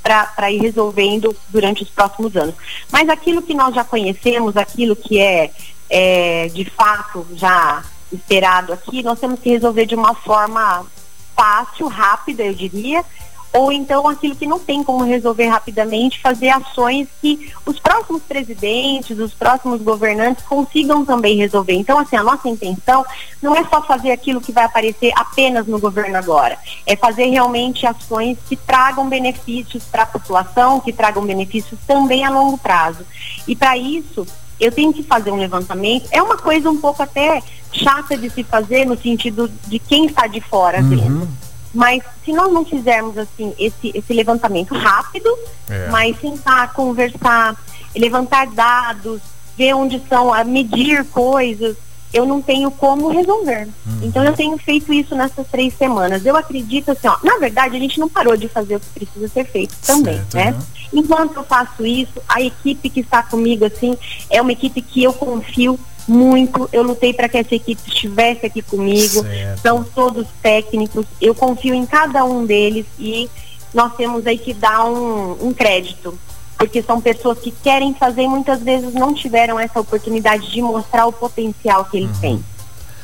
para 0.00 0.52
ir 0.52 0.60
resolvendo 0.60 1.34
durante 1.48 1.82
os 1.82 1.90
próximos 1.90 2.36
anos. 2.36 2.54
Mas 2.92 3.08
aquilo 3.08 3.42
que 3.42 3.54
nós 3.54 3.74
já 3.74 3.82
conhecemos, 3.82 4.56
aquilo 4.56 4.94
que 4.94 5.18
é, 5.18 5.50
é 5.90 6.46
de 6.54 6.64
fato 6.64 7.26
já 7.32 7.82
esperado 8.12 8.72
aqui, 8.72 9.02
nós 9.02 9.18
temos 9.18 9.40
que 9.40 9.50
resolver 9.50 9.86
de 9.86 9.96
uma 9.96 10.14
forma 10.14 10.86
fácil, 11.34 11.88
rápida, 11.88 12.44
eu 12.44 12.54
diria, 12.54 13.04
ou 13.52 13.70
então 13.70 14.08
aquilo 14.08 14.34
que 14.34 14.46
não 14.46 14.58
tem 14.58 14.82
como 14.82 15.04
resolver 15.04 15.46
rapidamente, 15.46 16.20
fazer 16.20 16.48
ações 16.48 17.08
que 17.20 17.52
os 17.66 17.78
próximos 17.78 18.22
presidentes, 18.22 19.18
os 19.18 19.34
próximos 19.34 19.82
governantes 19.82 20.44
consigam 20.44 21.04
também 21.04 21.36
resolver. 21.36 21.74
Então, 21.74 21.98
assim, 21.98 22.16
a 22.16 22.22
nossa 22.22 22.48
intenção 22.48 23.04
não 23.42 23.54
é 23.54 23.64
só 23.64 23.82
fazer 23.82 24.10
aquilo 24.10 24.40
que 24.40 24.52
vai 24.52 24.64
aparecer 24.64 25.12
apenas 25.16 25.66
no 25.66 25.78
governo 25.78 26.16
agora, 26.16 26.58
é 26.86 26.96
fazer 26.96 27.26
realmente 27.26 27.86
ações 27.86 28.38
que 28.48 28.56
tragam 28.56 29.08
benefícios 29.08 29.84
para 29.84 30.04
a 30.04 30.06
população, 30.06 30.80
que 30.80 30.92
tragam 30.92 31.24
benefícios 31.24 31.78
também 31.86 32.24
a 32.24 32.30
longo 32.30 32.56
prazo. 32.56 33.04
E 33.46 33.54
para 33.54 33.76
isso, 33.76 34.26
eu 34.58 34.70
tenho 34.70 34.92
que 34.92 35.02
fazer 35.02 35.30
um 35.30 35.36
levantamento. 35.36 36.08
É 36.10 36.22
uma 36.22 36.36
coisa 36.36 36.70
um 36.70 36.78
pouco 36.78 37.02
até 37.02 37.42
chata 37.72 38.16
de 38.16 38.30
se 38.30 38.44
fazer 38.44 38.84
no 38.84 38.96
sentido 38.96 39.50
de 39.66 39.78
quem 39.78 40.06
está 40.06 40.26
de 40.26 40.40
fora 40.40 40.80
uhum. 40.80 41.26
Mas 41.74 42.02
se 42.24 42.32
nós 42.32 42.52
não 42.52 42.64
fizermos 42.64 43.16
assim 43.16 43.54
esse, 43.58 43.92
esse 43.94 44.12
levantamento 44.12 44.74
rápido, 44.74 45.28
é. 45.68 45.88
mas 45.88 46.18
sentar, 46.20 46.72
conversar, 46.72 47.56
levantar 47.96 48.46
dados, 48.48 49.20
ver 49.56 49.74
onde 49.74 50.00
são, 50.08 50.32
a 50.32 50.44
medir 50.44 51.04
coisas, 51.06 51.76
eu 52.12 52.26
não 52.26 52.42
tenho 52.42 52.70
como 52.70 53.08
resolver. 53.08 53.68
Uhum. 53.86 54.00
Então 54.02 54.22
eu 54.22 54.34
tenho 54.34 54.56
feito 54.58 54.92
isso 54.92 55.14
nessas 55.14 55.46
três 55.48 55.72
semanas. 55.74 56.26
Eu 56.26 56.36
acredito 56.36 56.90
assim, 56.90 57.08
ó, 57.08 57.16
na 57.22 57.38
verdade 57.38 57.76
a 57.76 57.80
gente 57.80 57.98
não 57.98 58.08
parou 58.08 58.36
de 58.36 58.48
fazer 58.48 58.76
o 58.76 58.80
que 58.80 58.90
precisa 58.90 59.28
ser 59.28 59.44
feito 59.46 59.74
também, 59.84 60.20
certo, 60.30 60.34
né? 60.34 60.50
Uhum. 60.52 61.00
Enquanto 61.00 61.36
eu 61.36 61.44
faço 61.44 61.86
isso, 61.86 62.20
a 62.28 62.42
equipe 62.42 62.90
que 62.90 63.00
está 63.00 63.22
comigo 63.22 63.64
assim 63.64 63.96
é 64.28 64.42
uma 64.42 64.52
equipe 64.52 64.82
que 64.82 65.02
eu 65.02 65.12
confio 65.14 65.80
muito. 66.06 66.68
Eu 66.72 66.82
lutei 66.82 67.12
para 67.12 67.28
que 67.28 67.38
essa 67.38 67.54
equipe 67.54 67.80
estivesse 67.86 68.46
aqui 68.46 68.62
comigo. 68.62 69.22
Certo. 69.22 69.60
São 69.60 69.84
todos 69.84 70.26
técnicos. 70.42 71.06
Eu 71.20 71.34
confio 71.34 71.74
em 71.74 71.86
cada 71.86 72.24
um 72.24 72.44
deles 72.44 72.86
e 72.98 73.28
nós 73.72 73.94
temos 73.94 74.26
aí 74.26 74.38
que 74.38 74.52
dar 74.52 74.84
um, 74.84 75.48
um 75.48 75.52
crédito 75.52 76.18
porque 76.62 76.80
são 76.80 77.00
pessoas 77.00 77.40
que 77.40 77.50
querem 77.50 77.92
fazer 77.92 78.22
e 78.22 78.28
muitas 78.28 78.62
vezes 78.62 78.94
não 78.94 79.12
tiveram 79.12 79.58
essa 79.58 79.80
oportunidade 79.80 80.48
de 80.48 80.62
mostrar 80.62 81.06
o 81.06 81.12
potencial 81.12 81.84
que 81.86 81.96
eles 81.96 82.10
uhum. 82.10 82.20
têm. 82.20 82.44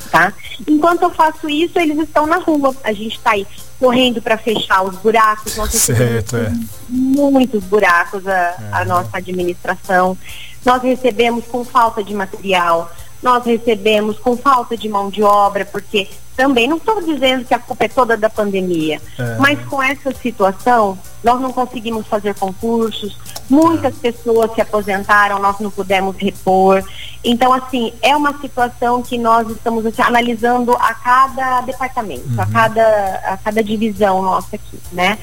Tá? 0.09 0.31
Enquanto 0.65 1.01
eu 1.01 1.09
faço 1.09 1.49
isso, 1.49 1.77
eles 1.77 1.99
estão 1.99 2.25
na 2.25 2.37
rua. 2.37 2.73
A 2.85 2.93
gente 2.93 3.17
está 3.17 3.31
aí 3.31 3.45
correndo 3.77 4.21
para 4.21 4.37
fechar 4.37 4.81
os 4.83 4.95
buracos. 4.95 5.57
Nós 5.57 5.71
certo, 5.71 6.37
é. 6.37 6.53
muitos 6.87 7.61
buracos 7.65 8.25
a, 8.25 8.55
a 8.71 8.85
nossa 8.85 9.17
administração. 9.17 10.17
Nós 10.65 10.81
recebemos 10.81 11.45
com 11.45 11.63
falta 11.63 12.03
de 12.03 12.13
material 12.13 12.89
nós 13.21 13.45
recebemos 13.45 14.17
com 14.17 14.37
falta 14.37 14.77
de 14.77 14.87
mão 14.87 15.09
de 15.09 15.21
obra, 15.21 15.65
porque 15.65 16.07
também 16.35 16.67
não 16.67 16.77
estou 16.77 17.01
dizendo 17.01 17.43
que 17.43 17.53
a 17.53 17.59
culpa 17.59 17.83
é 17.83 17.89
toda 17.89 18.15
da 18.15 18.29
pandemia, 18.29 19.01
é. 19.17 19.35
mas 19.37 19.59
com 19.65 19.83
essa 19.83 20.13
situação 20.13 20.97
nós 21.21 21.41
não 21.41 21.51
conseguimos 21.51 22.07
fazer 22.07 22.33
concursos, 22.35 23.17
muitas 23.49 23.93
é. 23.97 24.11
pessoas 24.11 24.53
se 24.55 24.61
aposentaram, 24.61 25.37
nós 25.39 25.59
não 25.59 25.69
pudemos 25.69 26.15
repor. 26.15 26.81
Então, 27.21 27.51
assim, 27.51 27.91
é 28.01 28.15
uma 28.15 28.39
situação 28.39 29.01
que 29.01 29.17
nós 29.17 29.49
estamos 29.49 29.85
assim, 29.85 30.01
analisando 30.01 30.71
a 30.79 30.93
cada 30.93 31.59
departamento, 31.61 32.29
uhum. 32.29 32.41
a, 32.41 32.45
cada, 32.45 33.15
a 33.25 33.37
cada 33.37 33.61
divisão 33.61 34.21
nossa 34.21 34.55
aqui, 34.55 34.79
né? 34.93 35.17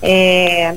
É, 0.00 0.74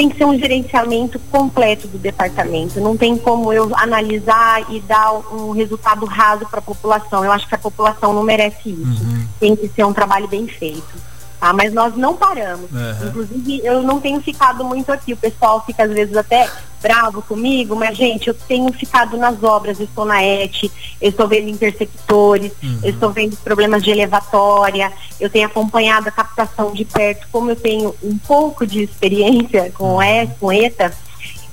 tem 0.00 0.08
que 0.08 0.16
ser 0.16 0.24
um 0.24 0.38
gerenciamento 0.38 1.18
completo 1.30 1.86
do 1.86 1.98
departamento. 1.98 2.80
Não 2.80 2.96
tem 2.96 3.18
como 3.18 3.52
eu 3.52 3.70
analisar 3.76 4.64
e 4.72 4.80
dar 4.80 5.12
um 5.12 5.50
resultado 5.50 6.06
raso 6.06 6.46
para 6.46 6.58
a 6.58 6.62
população. 6.62 7.22
Eu 7.22 7.30
acho 7.30 7.46
que 7.46 7.54
a 7.54 7.58
população 7.58 8.14
não 8.14 8.22
merece 8.22 8.70
isso. 8.70 9.04
Uhum. 9.04 9.26
Tem 9.38 9.54
que 9.54 9.68
ser 9.68 9.84
um 9.84 9.92
trabalho 9.92 10.26
bem 10.26 10.46
feito. 10.46 11.09
Tá? 11.40 11.54
Mas 11.54 11.72
nós 11.72 11.96
não 11.96 12.14
paramos. 12.14 12.70
Uhum. 12.70 13.08
Inclusive, 13.08 13.62
eu 13.64 13.82
não 13.82 13.98
tenho 13.98 14.20
ficado 14.20 14.62
muito 14.62 14.92
aqui. 14.92 15.14
O 15.14 15.16
pessoal 15.16 15.64
fica 15.64 15.84
às 15.84 15.90
vezes 15.90 16.14
até 16.14 16.50
bravo 16.82 17.22
comigo, 17.22 17.74
mas, 17.74 17.96
gente, 17.96 18.28
eu 18.28 18.34
tenho 18.34 18.72
ficado 18.72 19.16
nas 19.16 19.42
obras, 19.42 19.78
eu 19.78 19.84
estou 19.84 20.04
na 20.04 20.22
ET, 20.22 20.64
eu 21.00 21.10
estou 21.10 21.28
vendo 21.28 21.48
interceptores, 21.48 22.52
uhum. 22.62 22.80
eu 22.82 22.90
estou 22.90 23.10
vendo 23.10 23.36
problemas 23.38 23.82
de 23.82 23.90
elevatória, 23.90 24.90
eu 25.18 25.28
tenho 25.28 25.46
acompanhado 25.46 26.08
a 26.08 26.12
captação 26.12 26.72
de 26.72 26.84
perto, 26.84 27.26
como 27.30 27.50
eu 27.50 27.56
tenho 27.56 27.94
um 28.02 28.16
pouco 28.18 28.66
de 28.66 28.82
experiência 28.82 29.70
com 29.72 29.96
uhum. 29.96 30.02
E, 30.02 30.26
com 30.38 30.52
ETA, 30.52 30.92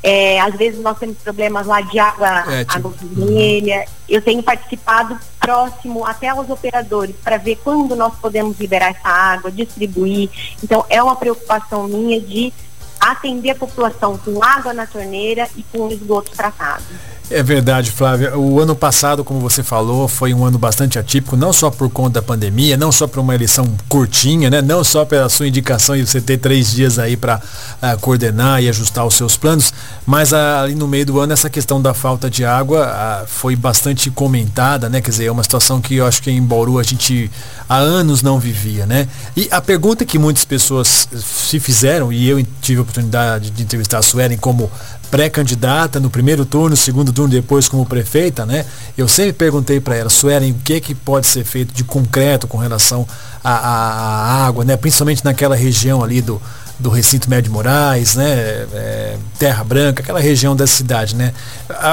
é, 0.02 0.40
às 0.40 0.56
vezes 0.56 0.80
nós 0.82 0.98
temos 0.98 1.18
problemas 1.18 1.68
lá 1.68 1.82
de 1.82 2.00
água, 2.00 2.46
é, 2.54 2.64
tipo, 2.64 2.78
água 2.78 2.94
vermelha. 3.02 3.86
Eu 4.08 4.22
tenho 4.22 4.42
participado 4.42 5.18
próximo 5.48 6.06
até 6.06 6.28
aos 6.28 6.50
operadores 6.50 7.16
para 7.24 7.38
ver 7.38 7.58
quando 7.64 7.96
nós 7.96 8.14
podemos 8.16 8.60
liberar 8.60 8.90
essa 8.90 9.08
água, 9.08 9.50
distribuir. 9.50 10.30
Então 10.62 10.86
é 10.90 11.02
uma 11.02 11.16
preocupação 11.16 11.88
minha 11.88 12.20
de 12.20 12.52
atender 13.00 13.52
a 13.52 13.56
população 13.56 14.18
com 14.18 14.44
água 14.44 14.74
na 14.74 14.86
torneira 14.86 15.48
e 15.56 15.64
com 15.64 15.88
esgoto 15.90 16.32
tratado. 16.32 16.84
É 17.30 17.44
verdade, 17.44 17.92
Flávia. 17.92 18.38
O 18.38 18.62
ano 18.62 18.74
passado, 18.74 19.22
como 19.22 19.42
você 19.42 19.62
falou, 19.62 20.08
foi 20.08 20.34
um 20.34 20.46
ano 20.46 20.58
bastante 20.58 20.98
atípico, 20.98 21.36
não 21.36 21.52
só 21.52 21.70
por 21.70 21.90
conta 21.90 22.22
da 22.22 22.22
pandemia, 22.22 22.78
não 22.78 22.90
só 22.90 23.06
por 23.06 23.20
uma 23.20 23.36
eleição 23.36 23.68
curtinha, 23.90 24.50
né? 24.50 24.62
não 24.62 24.82
só 24.82 25.04
pela 25.04 25.28
sua 25.28 25.46
indicação 25.46 25.94
e 25.94 26.06
você 26.06 26.22
ter 26.22 26.38
três 26.38 26.72
dias 26.72 26.98
aí 26.98 27.18
para 27.18 27.36
uh, 27.36 27.42
ah, 27.82 27.98
coordenar 27.98 28.64
e 28.64 28.70
ajustar 28.70 29.06
os 29.06 29.16
seus 29.16 29.36
planos, 29.36 29.74
mas 30.06 30.32
uh, 30.32 30.36
ali 30.64 30.74
no 30.74 30.88
meio 30.88 31.06
do 31.06 31.20
ano 31.20 31.34
essa 31.34 31.50
questão 31.50 31.82
da 31.82 31.94
falta 31.94 32.30
de 32.30 32.46
água 32.46 32.88
uh, 32.88 33.28
foi 33.28 33.58
bastante 33.58 34.10
comentada, 34.10 34.88
né? 34.88 35.02
Quer 35.02 35.12
dizer, 35.12 35.26
é 35.26 35.32
uma 35.32 35.44
situação 35.44 35.82
que 35.82 35.98
eu 35.98 36.08
acho 36.08 36.24
que 36.24 36.32
em 36.32 36.42
Bauru 36.42 36.80
a 36.80 36.84
gente 36.84 37.30
há 37.68 37.76
anos 37.76 38.22
não 38.22 38.40
vivia, 38.40 38.86
né? 38.86 39.06
E 39.36 39.50
a 39.52 39.60
pergunta 39.60 40.06
que 40.06 40.18
muitas 40.18 40.46
pessoas 40.46 41.10
se 41.14 41.60
fizeram, 41.60 42.12
e 42.12 42.30
eu 42.30 42.42
tive 42.62 42.80
a 42.80 42.84
oportunidade 42.84 43.50
de 43.50 43.64
entrevistar 43.64 43.98
a 43.98 44.02
Suelen 44.02 44.38
como 44.38 44.72
pré-candidata 45.10 46.00
no 46.00 46.10
primeiro 46.10 46.46
turno, 46.46 46.76
segundo 46.76 47.12
turno 47.12 47.30
depois 47.30 47.68
como 47.68 47.86
prefeita, 47.86 48.46
né? 48.46 48.66
Eu 48.98 49.08
sempre 49.08 49.34
perguntei 49.34 49.80
para 49.80 49.96
ela, 49.96 50.10
Suelen, 50.10 50.52
o 50.52 50.56
que 50.56 50.80
que 50.80 50.94
pode 50.94 51.28
ser 51.28 51.44
feito 51.44 51.74
de 51.74 51.84
concreto 51.84 52.48
com 52.48 52.58
relação 52.58 53.08
à, 53.44 54.46
água, 54.46 54.66
né? 54.66 54.76
Principalmente 54.76 55.24
naquela 55.24 55.56
região 55.56 56.04
ali 56.04 56.22
do, 56.22 56.42
do 56.78 56.90
recinto 56.90 57.30
Médio 57.30 57.52
Moraes, 57.52 58.16
né? 58.16 58.28
É, 58.74 59.18
Terra 59.40 59.64
Branca, 59.64 60.02
aquela 60.02 60.20
região 60.20 60.56
da 60.56 60.68
cidade, 60.68 61.16
né? 61.16 61.34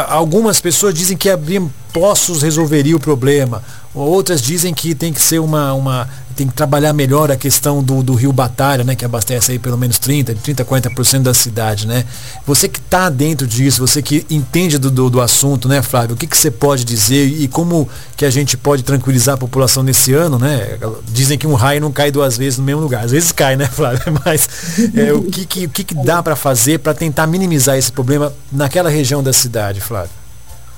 algumas 0.09 0.61
pessoas 0.61 0.94
dizem 0.94 1.16
que 1.16 1.28
abrir 1.28 1.62
poços 1.92 2.42
resolveria 2.42 2.97
o 2.97 3.00
problema. 3.00 3.62
Outras 3.94 4.42
dizem 4.42 4.74
que 4.74 4.94
tem 4.94 5.12
que 5.12 5.22
ser 5.22 5.38
uma, 5.38 5.72
uma 5.72 6.08
tem 6.34 6.48
que 6.48 6.52
trabalhar 6.52 6.92
melhor 6.92 7.30
a 7.30 7.36
questão 7.36 7.82
do, 7.82 8.02
do 8.02 8.14
rio 8.14 8.32
Batalha, 8.32 8.82
né, 8.82 8.94
que 8.94 9.04
abastece 9.04 9.52
aí 9.52 9.58
pelo 9.58 9.78
menos 9.78 9.98
30, 9.98 10.34
30, 10.34 10.64
40% 10.64 11.22
da 11.22 11.32
cidade, 11.32 11.86
né? 11.86 12.04
Você 12.44 12.68
que 12.68 12.80
está 12.80 13.08
dentro 13.08 13.46
disso, 13.46 13.86
você 13.86 14.02
que 14.02 14.26
entende 14.28 14.78
do, 14.78 14.90
do, 14.90 15.08
do, 15.08 15.20
assunto, 15.20 15.68
né, 15.68 15.80
Flávio? 15.80 16.14
O 16.14 16.18
que, 16.18 16.26
que 16.26 16.36
você 16.36 16.50
pode 16.50 16.84
dizer 16.84 17.24
e 17.24 17.46
como 17.46 17.88
que 18.16 18.24
a 18.24 18.30
gente 18.30 18.56
pode 18.56 18.82
tranquilizar 18.82 19.36
a 19.36 19.38
população 19.38 19.82
nesse 19.82 20.12
ano, 20.12 20.38
né? 20.38 20.76
Dizem 21.06 21.38
que 21.38 21.46
um 21.46 21.54
raio 21.54 21.80
não 21.80 21.92
cai 21.92 22.10
duas 22.10 22.36
vezes 22.36 22.58
no 22.58 22.64
mesmo 22.64 22.80
lugar. 22.80 23.04
Às 23.04 23.12
vezes 23.12 23.30
cai, 23.30 23.54
né, 23.56 23.66
Flávio? 23.70 24.02
Mas 24.24 24.48
é, 24.94 25.12
o 25.12 25.22
que, 25.22 25.46
que, 25.46 25.66
o 25.66 25.68
que, 25.68 25.84
que 25.84 25.94
dá 25.94 26.22
para 26.22 26.34
fazer 26.34 26.78
para 26.78 26.94
tentar 26.94 27.26
minimizar 27.26 27.76
esse 27.76 27.92
problema 27.92 28.32
naquela 28.50 28.90
região 28.90 29.22
da 29.22 29.32
cidade, 29.32 29.80
Flávio? 29.80 30.24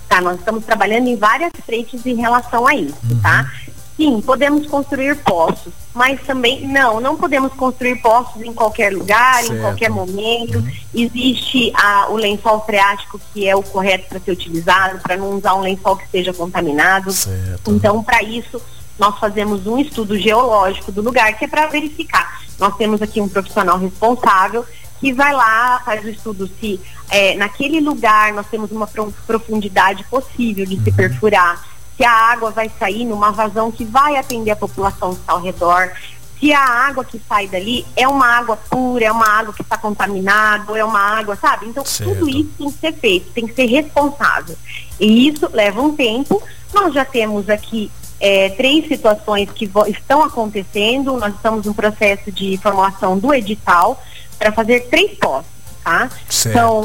Tá, 0.09 0.21
nós 0.21 0.39
estamos 0.39 0.65
trabalhando 0.65 1.09
em 1.09 1.17
várias 1.17 1.53
frentes 1.65 2.05
em 2.07 2.15
relação 2.15 2.67
a 2.67 2.75
isso, 2.75 2.97
uhum. 3.11 3.21
tá? 3.21 3.51
Sim, 3.97 4.21
podemos 4.21 4.67
construir 4.67 5.17
poços, 5.23 5.73
mas 5.95 6.21
também 6.21 6.69
não, 6.69 7.01
não 7.01 7.17
podemos 7.17 7.53
construir 7.55 7.97
poços 7.97 8.43
em 8.43 8.53
qualquer 8.53 8.93
lugar, 8.93 9.37
certo. 9.37 9.55
em 9.55 9.61
qualquer 9.61 9.91
momento. 9.91 10.59
Uhum. 10.59 10.73
Existe 10.95 11.73
a, 11.75 12.09
o 12.11 12.17
lençol 12.17 12.61
freático 12.61 13.19
que 13.33 13.49
é 13.49 13.57
o 13.57 13.63
correto 13.63 14.07
para 14.09 14.21
ser 14.21 14.33
utilizado, 14.33 15.01
para 15.01 15.17
não 15.17 15.31
usar 15.31 15.55
um 15.55 15.61
lençol 15.61 15.97
que 15.97 16.05
esteja 16.05 16.33
contaminado. 16.35 17.11
Certo. 17.11 17.73
Então, 17.73 18.05
para 18.05 18.23
isso, 18.23 18.61
nós 18.99 19.19
fazemos 19.19 19.67
um 19.67 19.79
estudo 19.79 20.19
geológico 20.19 20.93
do 20.93 21.01
lugar 21.01 21.33
que 21.33 21.47
é 21.47 21.49
para 21.49 21.67
verificar. 21.67 22.43
Nós 22.59 22.77
temos 22.77 23.01
aqui 23.01 23.21
um 23.21 23.29
profissional 23.29 23.79
responsável 23.79 24.65
que 25.01 25.13
vai 25.13 25.33
lá, 25.33 25.81
faz 25.85 26.05
o 26.05 26.09
estudo 26.09 26.51
se 26.61 26.81
é, 27.11 27.35
naquele 27.37 27.81
lugar 27.81 28.33
nós 28.33 28.47
temos 28.47 28.71
uma 28.71 28.89
profundidade 29.27 30.05
possível 30.05 30.65
de 30.65 30.81
se 30.83 30.91
uhum. 30.91 30.97
perfurar, 30.97 31.65
se 31.97 32.05
a 32.05 32.13
água 32.13 32.51
vai 32.51 32.71
sair 32.79 33.05
numa 33.05 33.31
vazão 33.31 33.71
que 33.71 33.85
vai 33.85 34.17
atender 34.17 34.51
a 34.51 34.57
população 34.57 35.15
que 35.15 35.21
está 35.21 35.33
ao 35.33 35.41
redor, 35.41 35.93
se 36.39 36.53
a 36.53 36.61
água 36.61 37.05
que 37.05 37.21
sai 37.27 37.47
dali 37.49 37.87
é 37.97 38.07
uma 38.07 38.27
água 38.27 38.57
pura, 38.57 39.07
é 39.07 39.13
uma 39.13 39.27
água 39.27 39.55
que 39.55 39.63
está 39.63 39.79
contaminada, 39.79 40.71
ou 40.71 40.77
é 40.77 40.85
uma 40.85 41.01
água, 41.01 41.35
sabe? 41.37 41.67
Então, 41.67 41.85
certo. 41.85 42.13
tudo 42.13 42.29
isso 42.29 42.51
tem 42.59 42.71
que 42.71 42.79
ser 42.79 42.93
feito, 42.93 43.33
tem 43.33 43.47
que 43.47 43.55
ser 43.55 43.65
responsável. 43.67 44.57
E 45.01 45.29
isso 45.29 45.49
leva 45.53 45.81
um 45.81 45.97
tempo. 45.97 46.43
Nós 46.75 46.93
já 46.93 47.07
temos 47.07 47.49
aqui 47.49 47.91
é, 48.21 48.51
três 48.51 48.87
situações 48.87 49.51
que 49.51 49.71
estão 49.89 50.23
acontecendo, 50.23 51.17
nós 51.17 51.35
estamos 51.35 51.65
no 51.65 51.75
processo 51.75 52.31
de 52.31 52.59
formulação 52.59 53.19
do 53.19 53.33
edital 53.33 54.03
para 54.39 54.53
fazer 54.53 54.89
três 54.89 55.17
postos, 55.19 55.53
tá? 55.83 56.09
Certo. 56.29 56.55
São 56.55 56.81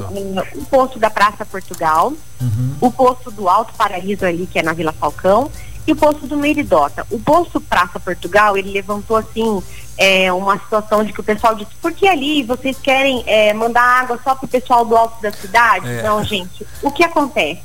o 0.55 0.65
posto 0.65 0.99
da 0.99 1.09
Praça 1.09 1.45
Portugal, 1.45 2.13
uhum. 2.41 2.75
o 2.79 2.91
posto 2.91 3.31
do 3.31 3.49
Alto 3.49 3.73
Paraíso 3.73 4.25
ali, 4.25 4.47
que 4.47 4.59
é 4.59 4.63
na 4.63 4.73
Vila 4.73 4.93
Falcão, 4.93 5.51
e 5.85 5.91
o 5.91 5.95
posto 5.95 6.27
do 6.27 6.37
Meridota. 6.37 7.05
O 7.09 7.19
posto 7.19 7.59
Praça 7.59 7.99
Portugal, 7.99 8.57
ele 8.57 8.71
levantou 8.71 9.17
assim 9.17 9.61
é, 9.97 10.31
uma 10.31 10.57
situação 10.59 11.03
de 11.03 11.11
que 11.11 11.19
o 11.19 11.23
pessoal 11.23 11.55
disse, 11.55 11.71
por 11.81 11.91
que 11.91 12.07
ali 12.07 12.43
vocês 12.43 12.77
querem 12.77 13.23
é, 13.25 13.53
mandar 13.53 13.83
água 13.83 14.19
só 14.23 14.35
para 14.35 14.45
o 14.45 14.49
pessoal 14.49 14.85
do 14.85 14.95
alto 14.95 15.21
da 15.21 15.31
cidade? 15.31 15.87
É. 15.87 16.03
Não, 16.03 16.23
gente, 16.23 16.65
o 16.81 16.91
que 16.91 17.03
acontece? 17.03 17.61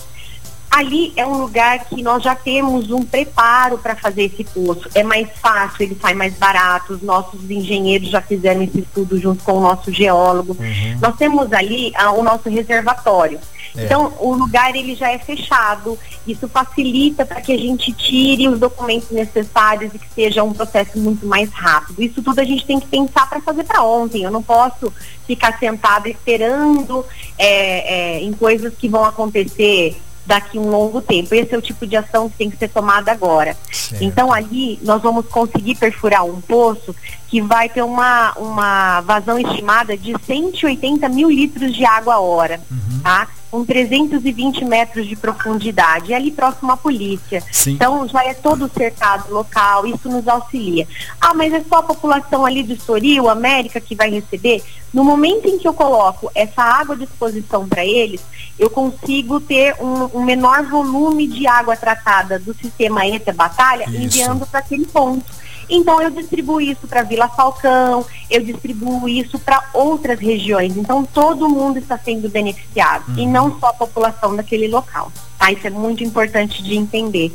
Ali 0.71 1.13
é 1.17 1.27
um 1.27 1.39
lugar 1.39 1.85
que 1.87 2.03
nós 2.03 2.23
já 2.23 2.35
temos 2.35 2.91
um 2.91 3.03
preparo 3.03 3.79
para 3.79 3.97
fazer 3.97 4.25
esse 4.25 4.45
poço. 4.45 4.89
É 4.95 5.03
mais 5.03 5.29
fácil, 5.41 5.85
ele 5.85 5.99
sai 6.01 6.15
mais 6.15 6.35
barato. 6.35 6.95
Os 6.95 7.03
nossos 7.03 7.51
engenheiros 7.51 8.11
já 8.11 8.21
fizeram 8.21 8.63
esse 8.63 8.81
estudo 8.81 9.19
junto 9.19 9.43
com 9.43 9.53
o 9.55 9.61
nosso 9.61 9.93
geólogo. 9.93 10.57
Uhum. 10.59 10.99
Nós 11.01 11.17
temos 11.17 11.53
ali 11.53 11.93
ah, 11.97 12.13
o 12.13 12.23
nosso 12.23 12.49
reservatório. 12.49 13.41
É. 13.77 13.85
Então, 13.85 14.13
o 14.19 14.35
lugar 14.35 14.75
ele 14.75 14.95
já 14.95 15.11
é 15.11 15.19
fechado. 15.19 15.99
Isso 16.27 16.49
facilita 16.49 17.25
para 17.25 17.41
que 17.41 17.53
a 17.53 17.59
gente 17.59 17.93
tire 17.93 18.49
os 18.49 18.59
documentos 18.59 19.11
necessários 19.11 19.95
e 19.95 19.99
que 19.99 20.09
seja 20.15 20.43
um 20.43 20.53
processo 20.53 20.99
muito 20.99 21.27
mais 21.27 21.51
rápido. 21.53 22.03
Isso 22.03 22.23
tudo 22.23 22.41
a 22.41 22.45
gente 22.45 22.67
tem 22.67 22.81
que 22.81 22.87
pensar 22.87 23.29
para 23.29 23.41
fazer 23.41 23.65
para 23.65 23.83
ontem. 23.83 24.23
Eu 24.23 24.31
não 24.31 24.43
posso 24.43 24.93
ficar 25.27 25.59
sentada 25.59 26.09
esperando 26.09 27.05
é, 27.39 28.17
é, 28.17 28.21
em 28.21 28.33
coisas 28.33 28.75
que 28.75 28.89
vão 28.89 29.05
acontecer 29.05 29.97
daqui 30.27 30.59
um 30.59 30.71
longo 30.71 31.01
tempo. 31.01 31.35
Esse 31.35 31.55
é 31.55 31.59
o 31.59 31.63
tipo 31.63 31.87
de 31.87 31.97
ação 31.97 32.29
que 32.29 32.37
tem 32.37 32.51
que 32.51 32.57
ser 32.57 32.69
tomada 32.69 33.13
agora. 33.13 33.57
Certo. 33.71 34.03
Então 34.03 34.33
ali 34.33 34.79
nós 34.83 35.01
vamos 35.01 35.27
conseguir 35.27 35.77
perfurar 35.77 36.25
um 36.25 36.41
poço 36.41 36.95
que 37.29 37.41
vai 37.41 37.69
ter 37.69 37.83
uma, 37.83 38.33
uma 38.33 39.01
vazão 39.01 39.39
estimada 39.39 39.97
de 39.97 40.15
180 40.27 41.09
mil 41.09 41.31
litros 41.31 41.75
de 41.75 41.85
água 41.85 42.15
a 42.15 42.21
hora, 42.21 42.61
uhum. 42.71 43.01
tá? 43.03 43.29
Com 43.51 43.65
320 43.65 44.65
metros 44.65 45.07
de 45.07 45.17
profundidade, 45.17 46.11
e 46.11 46.15
ali 46.15 46.31
próximo 46.31 46.73
à 46.73 46.77
polícia. 46.77 47.43
Sim. 47.51 47.73
Então 47.73 48.07
já 48.09 48.25
é 48.25 48.35
todo 48.35 48.71
cercado 48.73 49.33
local, 49.33 49.87
isso 49.87 50.09
nos 50.09 50.27
auxilia. 50.29 50.87
Ah, 51.21 51.35
mas 51.35 51.53
é 51.53 51.63
só 51.69 51.77
a 51.77 51.83
população 51.83 52.45
ali 52.45 52.63
do 52.63 52.75
Estoril, 52.75 53.29
América, 53.29 53.81
que 53.81 53.95
vai 53.95 54.11
receber? 54.11 54.63
No 54.93 55.05
momento 55.05 55.47
em 55.47 55.59
que 55.59 55.69
eu 55.69 55.75
coloco 55.75 56.31
essa 56.35 56.63
água 56.63 56.95
à 56.95 56.99
disposição 56.99 57.69
para 57.69 57.85
eles, 57.85 58.21
eu 58.59 58.71
consigo 58.71 59.41
ter 59.41 59.77
um, 59.81 60.19
um, 60.19 60.25
menor 60.25 60.65
volume 60.65 61.27
de 61.27 61.47
água 61.47 61.77
tratada 61.77 62.39
do 62.39 62.55
sistema 62.55 63.07
ETA 63.07 63.33
Batalha 63.33 63.85
isso. 63.85 63.97
enviando 63.97 64.47
para 64.47 64.61
aquele 64.61 64.87
ponto. 64.87 65.25
Então 65.69 66.01
eu 66.01 66.11
distribuo 66.11 66.61
isso 66.61 66.87
para 66.87 67.03
Vila 67.03 67.29
Falcão, 67.29 68.07
eu 68.31 68.43
distribuo 68.43 69.09
isso 69.09 69.39
para 69.39 69.69
outras 69.75 70.19
regiões. 70.19 70.77
Então 70.77 71.05
todo 71.05 71.49
mundo 71.49 71.79
está 71.79 71.99
sendo 71.99 72.29
beneficiado 72.29 73.09
uhum. 73.09 73.19
e 73.19 73.27
não 73.27 73.59
só 73.59 73.69
a 73.69 73.75
população 73.75 74.37
daquele 74.37 74.69
local. 74.69 75.11
Tá? 75.47 75.53
Isso 75.53 75.67
é 75.67 75.71
muito 75.71 76.03
importante 76.03 76.63
de 76.63 76.77
entender. 76.77 77.33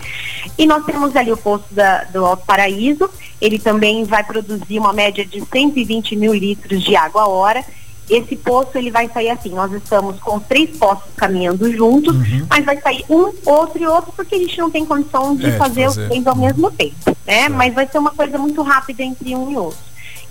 E 0.57 0.65
nós 0.65 0.85
temos 0.85 1.15
ali 1.15 1.31
o 1.31 1.37
posto 1.37 1.73
da, 1.73 2.03
do 2.05 2.25
Alto 2.25 2.45
Paraíso, 2.45 3.09
ele 3.39 3.57
também 3.57 4.03
vai 4.03 4.23
produzir 4.23 4.79
uma 4.79 4.91
média 4.91 5.25
de 5.25 5.41
120 5.41 6.15
mil 6.15 6.33
litros 6.33 6.83
de 6.83 6.95
água 6.95 7.21
a 7.21 7.27
hora 7.27 7.63
esse 8.09 8.35
poço 8.35 8.71
ele 8.75 8.91
vai 8.91 9.07
sair 9.07 9.29
assim, 9.29 9.51
nós 9.51 9.71
estamos 9.71 10.19
com 10.19 10.37
três 10.37 10.75
poços 10.75 11.09
caminhando 11.15 11.71
juntos, 11.71 12.13
uhum. 12.13 12.45
mas 12.49 12.65
vai 12.65 12.81
sair 12.81 13.05
um, 13.09 13.31
outro 13.45 13.81
e 13.81 13.87
outro, 13.87 14.11
porque 14.13 14.35
a 14.35 14.37
gente 14.37 14.57
não 14.57 14.69
tem 14.69 14.85
condição 14.85 15.33
de 15.33 15.45
é, 15.45 15.51
fazer, 15.51 15.85
fazer, 15.85 16.01
os 16.01 16.07
três 16.09 16.27
ao 16.27 16.35
mesmo 16.35 16.69
tempo, 16.71 17.15
né? 17.25 17.47
Mas 17.47 17.73
vai 17.73 17.87
ser 17.87 17.99
uma 17.99 18.11
coisa 18.11 18.37
muito 18.37 18.61
rápida 18.63 19.01
entre 19.01 19.33
um 19.33 19.51
e 19.51 19.55
outro. 19.55 19.79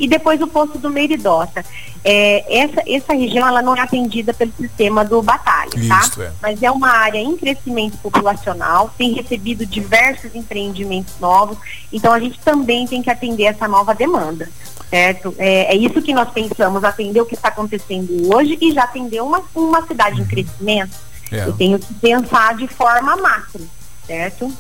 E 0.00 0.08
depois 0.08 0.40
o 0.40 0.46
poço 0.46 0.78
do 0.78 0.90
Meridota. 0.90 1.64
É, 2.02 2.62
essa, 2.62 2.82
essa 2.86 3.12
região 3.12 3.46
ela 3.46 3.60
não 3.60 3.76
é 3.76 3.80
atendida 3.80 4.32
pelo 4.32 4.50
sistema 4.52 5.04
do 5.04 5.20
Batalha, 5.20 5.70
tá? 5.86 6.00
Isso, 6.00 6.22
é. 6.22 6.32
Mas 6.40 6.62
é 6.62 6.70
uma 6.70 6.88
área 6.88 7.18
em 7.18 7.36
crescimento 7.36 7.98
populacional, 7.98 8.90
tem 8.96 9.12
recebido 9.12 9.66
diversos 9.66 10.34
empreendimentos 10.34 11.14
novos, 11.20 11.58
então 11.92 12.12
a 12.12 12.18
gente 12.18 12.38
também 12.40 12.86
tem 12.86 13.02
que 13.02 13.10
atender 13.10 13.44
essa 13.44 13.68
nova 13.68 13.94
demanda 13.94 14.48
certo? 14.90 15.32
É, 15.38 15.72
é, 15.72 15.76
isso 15.76 16.02
que 16.02 16.12
nós 16.12 16.28
pensamos, 16.30 16.82
atender 16.82 17.20
o 17.20 17.26
que 17.26 17.34
está 17.34 17.48
acontecendo 17.48 18.34
hoje 18.34 18.58
e 18.60 18.72
já 18.72 18.82
atender 18.82 19.22
uma, 19.22 19.40
uma 19.54 19.86
cidade 19.86 20.18
em 20.18 20.22
uhum. 20.22 20.26
crescimento. 20.26 20.96
É. 21.30 21.46
Eu 21.46 21.52
tenho 21.52 21.78
que 21.78 21.94
pensar 21.94 22.56
de 22.56 22.66
forma 22.66 23.16
macro, 23.16 23.62
certo? 24.04 24.52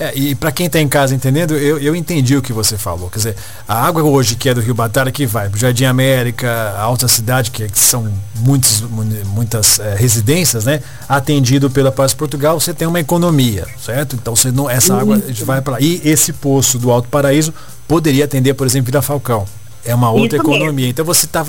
É, 0.00 0.16
e 0.16 0.34
para 0.34 0.50
quem 0.50 0.64
está 0.64 0.80
em 0.80 0.88
casa 0.88 1.14
entendendo, 1.14 1.54
eu, 1.54 1.78
eu 1.78 1.94
entendi 1.94 2.34
o 2.34 2.40
que 2.40 2.54
você 2.54 2.78
falou. 2.78 3.10
Quer 3.10 3.18
dizer, 3.18 3.36
a 3.68 3.86
água 3.86 4.02
hoje 4.02 4.34
que 4.34 4.48
é 4.48 4.54
do 4.54 4.60
Rio 4.62 4.74
Batalha, 4.74 5.12
que 5.12 5.26
vai 5.26 5.50
para 5.50 5.56
o 5.58 5.60
Jardim 5.60 5.84
América, 5.84 6.50
a 6.50 6.80
Alta 6.80 7.06
Cidade, 7.06 7.50
que, 7.50 7.68
que 7.68 7.78
são 7.78 8.10
muitos, 8.36 8.80
muitas 8.80 9.78
é, 9.78 9.94
residências, 9.94 10.64
né? 10.64 10.80
Atendido 11.06 11.68
pela 11.68 11.92
Paz 11.92 12.14
Portugal, 12.14 12.58
você 12.58 12.72
tem 12.72 12.88
uma 12.88 12.98
economia, 12.98 13.66
certo? 13.78 14.16
Então 14.16 14.34
você 14.34 14.50
não, 14.50 14.70
essa 14.70 14.96
água 14.96 15.20
vai 15.44 15.60
para 15.60 15.74
lá. 15.74 15.80
E 15.82 16.00
esse 16.02 16.32
poço 16.32 16.78
do 16.78 16.90
Alto 16.90 17.08
Paraíso 17.10 17.52
poderia 17.86 18.24
atender, 18.24 18.54
por 18.54 18.66
exemplo, 18.66 18.90
Vila 18.90 19.02
Falcão. 19.02 19.46
É 19.84 19.94
uma 19.94 20.10
outra 20.10 20.38
Isso 20.38 20.46
economia. 20.46 20.72
Mesmo. 20.72 20.90
Então 20.90 21.04
você 21.04 21.26
está 21.26 21.44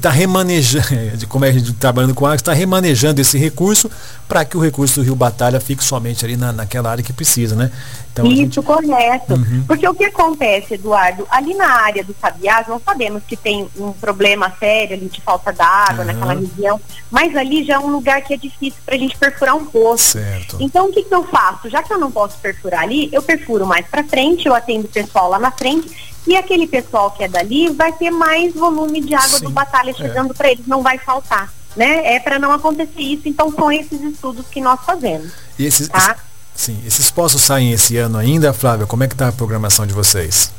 tá 0.00 0.10
remanejando, 0.10 1.26
como 1.28 1.44
é 1.44 1.50
a 1.50 1.52
gente 1.52 1.72
trabalhando 1.74 2.14
com 2.14 2.24
água, 2.24 2.36
está 2.36 2.52
remanejando 2.52 3.20
esse 3.20 3.36
recurso 3.36 3.90
para 4.26 4.44
que 4.44 4.56
o 4.56 4.60
recurso 4.60 5.00
do 5.00 5.04
Rio 5.04 5.14
Batalha 5.14 5.60
fique 5.60 5.84
somente 5.84 6.24
ali 6.24 6.36
na, 6.36 6.52
naquela 6.52 6.90
área 6.90 7.04
que 7.04 7.12
precisa, 7.12 7.54
né? 7.54 7.70
Então, 8.12 8.26
Isso, 8.26 8.36
gente... 8.36 8.62
correto. 8.62 9.34
Uhum. 9.34 9.64
Porque 9.66 9.88
o 9.88 9.94
que 9.94 10.04
acontece, 10.04 10.74
Eduardo, 10.74 11.26
ali 11.30 11.54
na 11.54 11.66
área 11.66 12.04
do 12.04 12.14
Sabiás, 12.20 12.68
nós 12.68 12.82
sabemos 12.84 13.22
que 13.26 13.36
tem 13.36 13.68
um 13.76 13.92
problema 13.92 14.52
sério 14.60 14.96
ali 14.96 15.06
de 15.06 15.20
falta 15.20 15.50
d'água 15.52 16.00
uhum. 16.00 16.04
naquela 16.04 16.34
região, 16.34 16.80
mas 17.10 17.34
ali 17.34 17.64
já 17.64 17.74
é 17.74 17.78
um 17.78 17.90
lugar 17.90 18.20
que 18.22 18.34
é 18.34 18.36
difícil 18.36 18.80
para 18.84 18.94
a 18.94 18.98
gente 18.98 19.16
perfurar 19.16 19.56
um 19.56 19.64
poço. 19.64 20.12
Certo. 20.12 20.58
Então 20.60 20.86
o 20.86 20.92
que, 20.92 21.02
que 21.02 21.14
eu 21.14 21.24
faço? 21.24 21.70
Já 21.70 21.82
que 21.82 21.92
eu 21.92 21.98
não 21.98 22.10
posso 22.10 22.36
perfurar 22.38 22.82
ali, 22.82 23.08
eu 23.12 23.22
perfuro 23.22 23.66
mais 23.66 23.86
para 23.86 24.04
frente, 24.04 24.46
eu 24.46 24.54
atendo 24.54 24.86
o 24.86 24.90
pessoal 24.90 25.30
lá 25.30 25.38
na 25.38 25.50
frente 25.50 26.12
e 26.26 26.36
aquele 26.36 26.66
pessoal 26.66 27.10
que 27.10 27.24
é 27.24 27.28
dali 27.28 27.70
vai 27.70 27.92
ter 27.92 28.10
mais 28.10 28.54
volume 28.54 29.00
de 29.00 29.14
água 29.14 29.38
Sim, 29.38 29.44
do 29.44 29.50
batalha 29.50 29.90
é. 29.90 29.94
chegando 29.94 30.32
é. 30.32 30.34
para 30.34 30.50
eles, 30.50 30.66
não 30.66 30.82
vai 30.82 30.98
faltar. 30.98 31.52
Né? 31.74 32.16
É 32.16 32.20
para 32.20 32.38
não 32.38 32.52
acontecer 32.52 33.00
isso, 33.00 33.26
então 33.26 33.50
são 33.50 33.72
esses 33.72 33.98
estudos 34.02 34.46
que 34.48 34.60
nós 34.60 34.78
fazemos. 34.84 35.32
E 35.58 35.64
esses, 35.64 35.88
tá? 35.88 36.18
Sim, 36.54 36.78
esses 36.86 37.10
postos 37.10 37.42
saem 37.42 37.72
esse 37.72 37.96
ano 37.96 38.18
ainda, 38.18 38.52
Flávia? 38.52 38.86
Como 38.86 39.02
é 39.02 39.08
que 39.08 39.14
está 39.14 39.28
a 39.28 39.32
programação 39.32 39.86
de 39.86 39.92
vocês? 39.92 40.50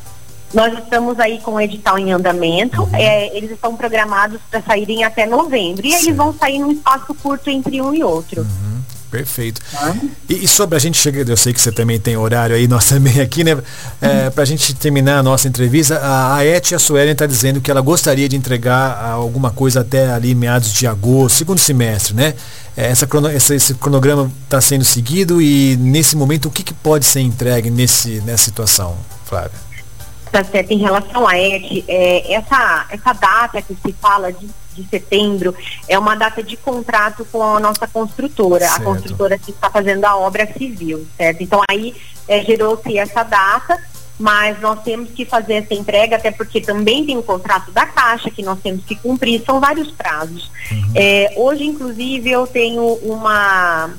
Nós 0.54 0.72
estamos 0.78 1.20
aí 1.20 1.40
com 1.40 1.54
o 1.54 1.62
edital 1.62 1.98
em 1.98 2.12
andamento, 2.12 2.84
uhum. 2.84 2.90
é, 2.94 3.36
eles 3.36 3.52
estão 3.52 3.76
programados 3.76 4.40
para 4.52 4.62
saírem 4.62 5.04
até 5.04 5.26
novembro, 5.26 5.86
e 5.86 5.92
Sim. 5.92 6.06
eles 6.06 6.16
vão 6.16 6.34
sair 6.34 6.60
num 6.60 6.72
espaço 6.72 7.14
curto 7.16 7.50
entre 7.50 7.82
um 7.82 7.94
e 7.94 8.04
outro. 8.04 8.42
Uhum. 8.42 8.73
Perfeito. 9.14 9.62
E, 10.28 10.44
e, 10.44 10.48
sobre 10.48 10.76
a 10.76 10.80
gente 10.80 10.98
chega, 10.98 11.24
eu 11.30 11.38
sei 11.38 11.54
que 11.54 11.62
você 11.62 11.72
também 11.72 12.00
tem 12.00 12.18
horário 12.18 12.56
aí, 12.56 12.66
nós 12.68 12.90
também 12.90 13.22
aqui, 13.22 13.44
né? 13.44 13.56
É, 14.02 14.32
Para 14.32 14.42
a 14.42 14.46
gente 14.46 14.74
terminar 14.74 15.20
a 15.20 15.24
nossa 15.24 15.48
entrevista, 15.48 16.00
a, 16.00 16.38
a 16.38 16.44
Et 16.44 16.74
a 16.74 16.80
Suelen 16.80 17.12
está 17.12 17.28
dizendo 17.28 17.62
que 17.62 17.70
ela 17.70 17.80
gostaria 17.80 18.28
de 18.28 18.36
entregar 18.36 19.00
alguma 19.04 19.52
coisa 19.52 19.82
até 19.82 20.12
ali 20.12 20.34
meados 20.34 20.74
de 20.74 20.88
agosto, 20.88 21.36
segundo 21.36 21.60
semestre, 21.60 22.16
né? 22.16 22.34
É, 22.76 22.88
essa, 22.88 23.08
essa, 23.32 23.54
esse 23.54 23.76
cronograma 23.76 24.32
está 24.46 24.60
sendo 24.60 24.84
seguido 24.84 25.40
e 25.40 25.78
nesse 25.78 26.16
momento 26.16 26.48
o 26.48 26.52
que, 26.52 26.64
que 26.64 26.74
pode 26.74 27.06
ser 27.06 27.20
entregue 27.20 27.70
nesse, 27.70 28.20
nessa 28.22 28.46
situação, 28.46 28.98
Flávia? 29.26 29.52
Tá 30.32 30.44
certo. 30.44 30.72
Em 30.72 30.80
relação 30.80 31.28
a 31.28 31.38
ET, 31.38 31.86
é, 31.88 32.34
essa, 32.34 32.88
essa 32.90 33.14
data 33.14 33.62
que 33.62 33.78
se 33.86 33.94
fala 34.02 34.34
de 34.34 34.50
de 34.74 34.88
setembro 34.88 35.56
é 35.88 35.98
uma 35.98 36.16
data 36.16 36.42
de 36.44 36.58
contrato 36.58 37.26
com 37.32 37.42
a 37.42 37.60
nossa 37.60 37.88
construtora, 37.88 38.68
certo. 38.68 38.82
a 38.82 38.84
construtora 38.84 39.38
que 39.38 39.52
está 39.52 39.70
fazendo 39.70 40.06
a 40.06 40.16
obra 40.16 40.48
civil, 40.52 41.06
certo? 41.18 41.42
Então 41.42 41.62
aí 41.70 41.96
é, 42.28 42.44
gerou-se 42.44 42.98
essa 42.98 43.24
data, 43.24 43.80
mas 44.20 44.60
nós 44.62 44.82
temos 44.84 45.10
que 45.12 45.26
fazer 45.26 45.56
essa 45.56 45.74
entrega, 45.74 46.16
até 46.16 46.32
porque 46.32 46.62
também 46.62 47.06
tem 47.06 47.18
o 47.18 47.24
contrato 47.24 47.72
da 47.72 47.86
Caixa 47.86 48.30
que 48.30 48.44
nós 48.44 48.60
temos 48.60 48.86
que 48.86 48.96
cumprir, 48.96 49.44
são 49.46 49.60
vários 49.60 49.92
prazos. 49.92 50.52
Uhum. 50.72 50.92
É, 50.96 51.34
hoje, 51.36 51.66
inclusive, 51.66 52.30
eu 52.30 52.46
tenho 52.48 52.84
uma 53.04 53.92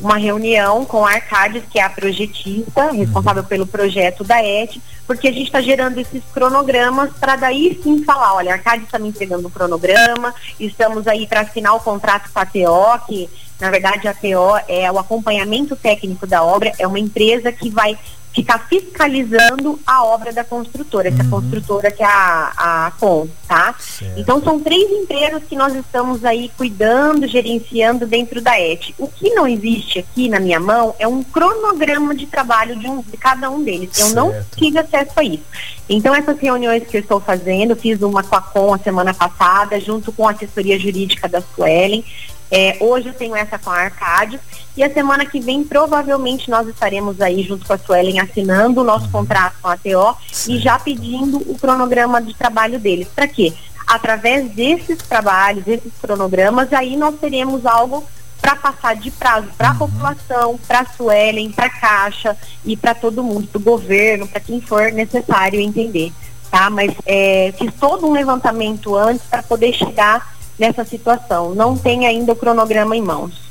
uma 0.00 0.16
reunião 0.16 0.84
com 0.84 1.06
a 1.06 1.12
Arcades, 1.12 1.62
que 1.70 1.78
é 1.78 1.82
a 1.82 1.90
projetista, 1.90 2.90
responsável 2.92 3.42
uhum. 3.42 3.48
pelo 3.48 3.66
projeto 3.66 4.22
da 4.22 4.42
ET, 4.42 4.76
porque 5.06 5.28
a 5.28 5.32
gente 5.32 5.46
está 5.46 5.60
gerando 5.60 5.98
esses 5.98 6.22
cronogramas 6.34 7.10
para 7.18 7.36
daí 7.36 7.78
sim 7.82 8.04
falar, 8.04 8.34
olha, 8.34 8.52
a 8.52 8.54
Arcades 8.54 8.84
está 8.84 8.98
me 8.98 9.08
entregando 9.08 9.48
um 9.48 9.50
cronograma, 9.50 10.34
estamos 10.60 11.06
aí 11.06 11.26
para 11.26 11.40
assinar 11.40 11.74
o 11.74 11.80
contrato 11.80 12.30
com 12.32 12.38
a 12.38 12.46
TO, 12.46 13.06
que 13.06 13.28
na 13.58 13.70
verdade 13.70 14.06
a 14.06 14.12
TO 14.12 14.56
é 14.68 14.90
o 14.92 14.98
acompanhamento 14.98 15.74
técnico 15.76 16.26
da 16.26 16.42
obra, 16.42 16.72
é 16.78 16.86
uma 16.86 16.98
empresa 16.98 17.50
que 17.50 17.70
vai 17.70 17.98
ficar 18.36 18.58
fiscalizando 18.68 19.80
a 19.86 20.04
obra 20.04 20.30
da 20.30 20.44
construtora, 20.44 21.08
essa 21.08 21.22
uhum. 21.24 21.30
construtora 21.30 21.90
que 21.90 22.02
é 22.02 22.06
a, 22.06 22.86
a 22.86 22.92
CON, 23.00 23.26
tá? 23.48 23.74
Certo. 23.78 24.20
Então 24.20 24.42
são 24.42 24.60
três 24.60 24.90
empresas 24.90 25.42
que 25.48 25.56
nós 25.56 25.74
estamos 25.74 26.22
aí 26.22 26.50
cuidando, 26.54 27.26
gerenciando 27.26 28.06
dentro 28.06 28.42
da 28.42 28.60
ET. 28.60 28.90
O 28.98 29.08
que 29.08 29.30
não 29.30 29.48
existe 29.48 30.00
aqui 30.00 30.28
na 30.28 30.38
minha 30.38 30.60
mão 30.60 30.94
é 30.98 31.08
um 31.08 31.22
cronograma 31.22 32.14
de 32.14 32.26
trabalho 32.26 32.76
de, 32.76 32.86
um, 32.86 33.00
de 33.00 33.16
cada 33.16 33.50
um 33.50 33.64
deles. 33.64 33.88
Eu 33.98 34.08
certo. 34.08 34.14
não 34.14 34.34
tive 34.54 34.78
acesso 34.78 35.12
a 35.16 35.24
isso. 35.24 35.44
Então 35.88 36.14
essas 36.14 36.38
reuniões 36.38 36.86
que 36.86 36.98
eu 36.98 37.00
estou 37.00 37.20
fazendo, 37.20 37.74
fiz 37.74 38.02
uma 38.02 38.22
com 38.22 38.36
a 38.36 38.42
CON 38.42 38.74
a 38.74 38.78
semana 38.78 39.14
passada, 39.14 39.80
junto 39.80 40.12
com 40.12 40.28
a 40.28 40.32
assessoria 40.32 40.78
jurídica 40.78 41.26
da 41.26 41.40
Suelen, 41.40 42.04
é, 42.50 42.76
hoje 42.80 43.08
eu 43.08 43.14
tenho 43.14 43.34
essa 43.34 43.58
com 43.58 43.70
a 43.70 43.76
Arcádio 43.76 44.38
e 44.76 44.82
a 44.84 44.92
semana 44.92 45.24
que 45.26 45.40
vem 45.40 45.64
provavelmente 45.64 46.50
nós 46.50 46.68
estaremos 46.68 47.20
aí 47.20 47.42
junto 47.42 47.66
com 47.66 47.72
a 47.72 47.78
Suelen 47.78 48.20
assinando 48.20 48.80
o 48.80 48.84
nosso 48.84 49.08
contrato 49.10 49.56
com 49.60 49.68
a 49.68 49.76
TO 49.76 50.16
e 50.48 50.58
já 50.58 50.78
pedindo 50.78 51.38
o 51.38 51.58
cronograma 51.58 52.20
de 52.20 52.34
trabalho 52.34 52.78
deles. 52.78 53.08
Para 53.08 53.26
quê? 53.26 53.52
Através 53.86 54.50
desses 54.50 54.98
trabalhos, 54.98 55.64
desses 55.64 55.92
cronogramas, 56.00 56.72
aí 56.72 56.96
nós 56.96 57.14
teremos 57.20 57.64
algo 57.64 58.04
para 58.40 58.54
passar 58.54 58.94
de 58.94 59.10
prazo 59.10 59.48
para 59.56 59.68
a 59.68 59.72
uhum. 59.72 59.78
população, 59.78 60.60
para 60.68 60.80
a 60.80 60.86
Suelen, 60.86 61.50
para 61.50 61.66
a 61.66 61.70
Caixa 61.70 62.36
e 62.64 62.76
para 62.76 62.94
todo 62.94 63.24
mundo, 63.24 63.48
para 63.48 63.58
o 63.58 63.62
governo, 63.62 64.28
para 64.28 64.40
quem 64.40 64.60
for 64.60 64.92
necessário 64.92 65.60
entender. 65.60 66.12
Tá? 66.50 66.70
Mas 66.70 66.92
é, 67.04 67.52
fiz 67.58 67.72
todo 67.74 68.06
um 68.06 68.12
levantamento 68.12 68.94
antes 68.94 69.24
para 69.26 69.42
poder 69.42 69.72
chegar 69.72 70.35
nessa 70.58 70.84
situação. 70.84 71.54
Não 71.54 71.76
tem 71.76 72.06
ainda 72.06 72.32
o 72.32 72.36
cronograma 72.36 72.96
em 72.96 73.02
mãos. 73.02 73.46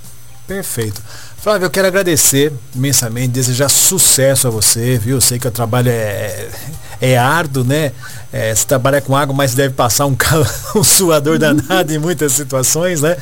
Perfeito. 0.47 1.01
Flávio, 1.37 1.65
eu 1.65 1.69
quero 1.69 1.87
agradecer 1.87 2.51
imensamente, 2.73 3.29
desejar 3.29 3.69
sucesso 3.69 4.47
a 4.47 4.51
você, 4.51 4.97
viu? 4.97 5.17
Eu 5.17 5.21
sei 5.21 5.39
que 5.39 5.47
o 5.47 5.51
trabalho 5.51 5.89
é, 5.89 6.49
é 7.01 7.17
árduo, 7.17 7.63
né? 7.63 7.91
É, 8.31 8.53
você 8.53 8.65
trabalha 8.65 8.99
com 8.99 9.15
água, 9.15 9.34
mas 9.34 9.53
deve 9.53 9.73
passar 9.73 10.05
um, 10.05 10.15
um 10.75 10.84
suador 10.84 11.39
danado 11.39 11.93
em 11.93 11.97
muitas 11.97 12.34
situações, 12.34 13.01
né? 13.01 13.15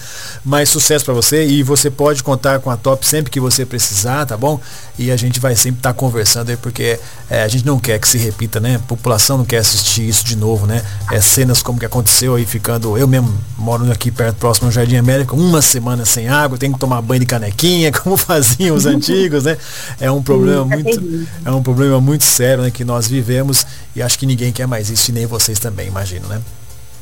Mas 0.43 0.69
sucesso 0.69 1.05
para 1.05 1.13
você 1.13 1.45
e 1.45 1.61
você 1.61 1.89
pode 1.91 2.23
contar 2.23 2.59
com 2.59 2.69
a 2.69 2.77
Top 2.77 3.05
sempre 3.05 3.31
que 3.31 3.39
você 3.39 3.65
precisar, 3.65 4.25
tá 4.25 4.35
bom? 4.35 4.59
E 4.97 5.11
a 5.11 5.15
gente 5.15 5.39
vai 5.39 5.55
sempre 5.55 5.79
estar 5.79 5.93
tá 5.93 5.93
conversando 5.93 6.49
aí, 6.49 6.57
porque 6.57 6.99
é, 7.29 7.43
a 7.43 7.47
gente 7.47 7.65
não 7.65 7.79
quer 7.79 7.99
que 7.99 8.07
se 8.07 8.17
repita, 8.17 8.59
né? 8.59 8.75
A 8.75 8.79
população 8.79 9.37
não 9.37 9.45
quer 9.45 9.57
assistir 9.57 10.07
isso 10.07 10.25
de 10.25 10.35
novo, 10.35 10.65
né? 10.65 10.81
É, 11.11 11.21
cenas 11.21 11.61
como 11.61 11.79
que 11.79 11.85
aconteceu 11.85 12.35
aí, 12.35 12.45
ficando. 12.45 12.97
Eu 12.97 13.07
mesmo 13.07 13.33
moro 13.57 13.89
aqui 13.91 14.09
perto, 14.09 14.37
próximo 14.37 14.67
ao 14.67 14.71
Jardim 14.71 14.95
América, 14.95 15.35
uma 15.35 15.61
semana 15.61 16.05
sem 16.05 16.27
água, 16.27 16.57
tem 16.57 16.71
que 16.71 16.79
tomar 16.79 17.01
banho 17.01 17.19
de 17.19 17.25
canequinha, 17.25 17.91
como 17.93 18.17
faziam 18.17 18.75
os 18.75 18.85
antigos, 18.85 19.43
né? 19.43 19.57
É 19.99 20.09
um 20.09 20.21
problema 20.21 20.65
muito. 20.65 21.27
É 21.45 21.51
um 21.51 21.61
problema 21.61 22.01
muito 22.01 22.23
sério 22.23 22.63
né, 22.63 22.71
que 22.71 22.83
nós 22.83 23.07
vivemos 23.07 23.62
e 23.95 24.01
acho 24.01 24.17
que 24.17 24.25
ninguém 24.25 24.51
quer 24.51 24.67
mais 24.67 24.89
isso 24.89 25.11
e 25.11 25.13
nem 25.13 25.25
vocês 25.25 25.59
também, 25.59 25.87
imagino, 25.87 26.27
né? 26.27 26.41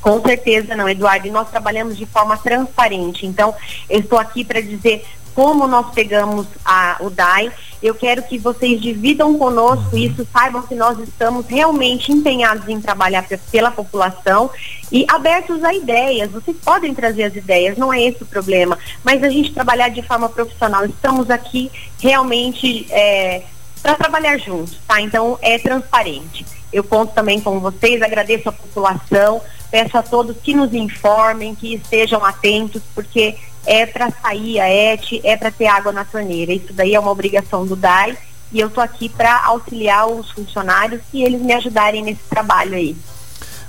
Com 0.02 0.19
certeza 0.21 0.76
não, 0.76 0.89
Eduardo. 0.89 1.28
E 1.28 1.32
nós 1.32 1.50
trabalhamos 1.50 1.95
de 1.95 2.06
forma 2.08 2.36
transparente. 2.36 3.26
Então, 3.26 3.54
eu 3.89 4.00
estou 4.00 4.17
aqui 4.17 4.43
para 4.43 4.60
dizer 4.60 5.06
como 5.34 5.67
nós 5.67 5.93
pegamos 5.93 6.47
a, 6.65 6.97
o 7.00 7.10
DAI. 7.10 7.52
Eu 7.82 7.95
quero 7.95 8.24
que 8.24 8.38
vocês 8.38 8.82
dividam 8.82 9.38
conosco 9.38 9.97
isso, 9.97 10.28
saibam 10.32 10.62
que 10.62 10.76
nós 10.76 11.00
estamos 11.00 11.45
realmente 11.47 12.12
empenhados 12.12 12.67
em 12.67 12.80
trabalhar 12.80 13.26
pela 13.52 13.71
população 13.71 14.50
e 14.91 15.06
abertos 15.08 15.63
a 15.63 15.74
ideias. 15.74 16.32
Vocês 16.32 16.58
podem 16.63 16.93
trazer 16.93 17.24
as 17.24 17.36
ideias, 17.36 17.78
não 17.78 17.93
é 17.93 18.02
esse 18.02 18.24
o 18.24 18.26
problema. 18.26 18.78
Mas 19.04 19.24
a 19.24 19.30
gente 19.30 19.54
trabalhar 19.54 19.89
de 19.89 20.02
forma 20.02 20.30
profissional. 20.30 20.86
Estamos 20.86 21.30
aqui 21.30 21.71
realmente 22.00 22.88
é, 22.91 23.43
para 23.82 23.96
trabalhar 23.96 24.38
juntos, 24.38 24.78
tá? 24.88 25.02
Então 25.02 25.38
é 25.41 25.58
transparente. 25.58 26.46
Eu 26.72 26.84
conto 26.84 27.13
também 27.13 27.39
com 27.41 27.60
vocês, 27.60 28.02
agradeço 28.02 28.50
a 28.50 28.52
população, 28.52 29.41
peço 29.70 29.98
a 29.98 30.04
todos 30.04 30.38
que 30.38 30.54
nos 30.54 30.74
informem, 30.74 31.54
que 31.54 31.76
estejam 31.76 32.24
atentos, 32.24 32.82
porque 32.96 33.36
é 33.65 33.86
para 33.86 34.12
sair 34.22 34.60
a 34.60 34.70
ET, 34.70 35.04
é 35.24 35.36
para 35.36 35.52
ter 35.52 35.67
água 35.67 35.91
na 35.91 36.06
torneira. 36.06 36.54
Isso 36.54 36.72
daí 36.72 36.96
é 36.96 37.00
uma 37.00 37.12
obrigação 37.12 37.65
do 37.65 37.76
DAI 37.76 38.17
e 38.52 38.60
eu 38.60 38.67
estou 38.67 38.84
aqui 38.84 39.08
para 39.10 39.46
auxiliar 39.46 40.08
os 40.08 40.30
funcionários 40.32 41.02
e 41.13 41.24
eles 41.24 41.41
me 41.41 41.54
ajudarem 41.54 42.04
nesse 42.04 42.22
trabalho 42.30 42.76
aí. 42.76 42.96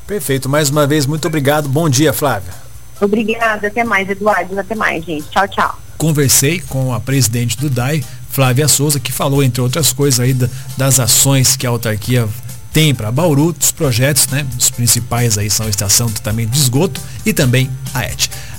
Perfeito. 0.06 0.48
Mais 0.48 0.70
uma 0.70 0.86
vez, 0.86 1.06
muito 1.06 1.26
obrigado. 1.26 1.68
Bom 1.68 1.88
dia, 1.88 2.12
Flávia. 2.12 2.52
Obrigada. 3.00 3.68
Até 3.68 3.84
mais, 3.84 4.08
Eduardo. 4.08 4.58
Até 4.58 4.74
mais, 4.74 5.04
gente. 5.04 5.28
Tchau, 5.28 5.48
tchau. 5.48 5.78
Conversei 5.96 6.60
com 6.60 6.92
a 6.92 6.98
presidente 6.98 7.56
do 7.56 7.70
DAI, 7.70 8.04
Flávia 8.32 8.66
Souza, 8.66 8.98
que 8.98 9.12
falou, 9.12 9.42
entre 9.42 9.60
outras 9.60 9.92
coisas, 9.92 10.18
aí 10.18 10.34
das 10.76 10.98
ações 10.98 11.54
que 11.54 11.66
a 11.66 11.70
autarquia 11.70 12.26
tem 12.72 12.94
para 12.94 13.12
Bauru, 13.12 13.52
dos 13.52 13.70
projetos, 13.70 14.26
né? 14.28 14.46
Os 14.58 14.70
principais 14.70 15.36
aí 15.36 15.50
são 15.50 15.66
a 15.66 15.68
estação 15.68 16.06
de 16.06 16.14
tratamento 16.14 16.50
de 16.50 16.58
esgoto 16.58 16.98
e 17.26 17.34
também 17.34 17.70
a 17.92 18.04
ET. 18.04 18.30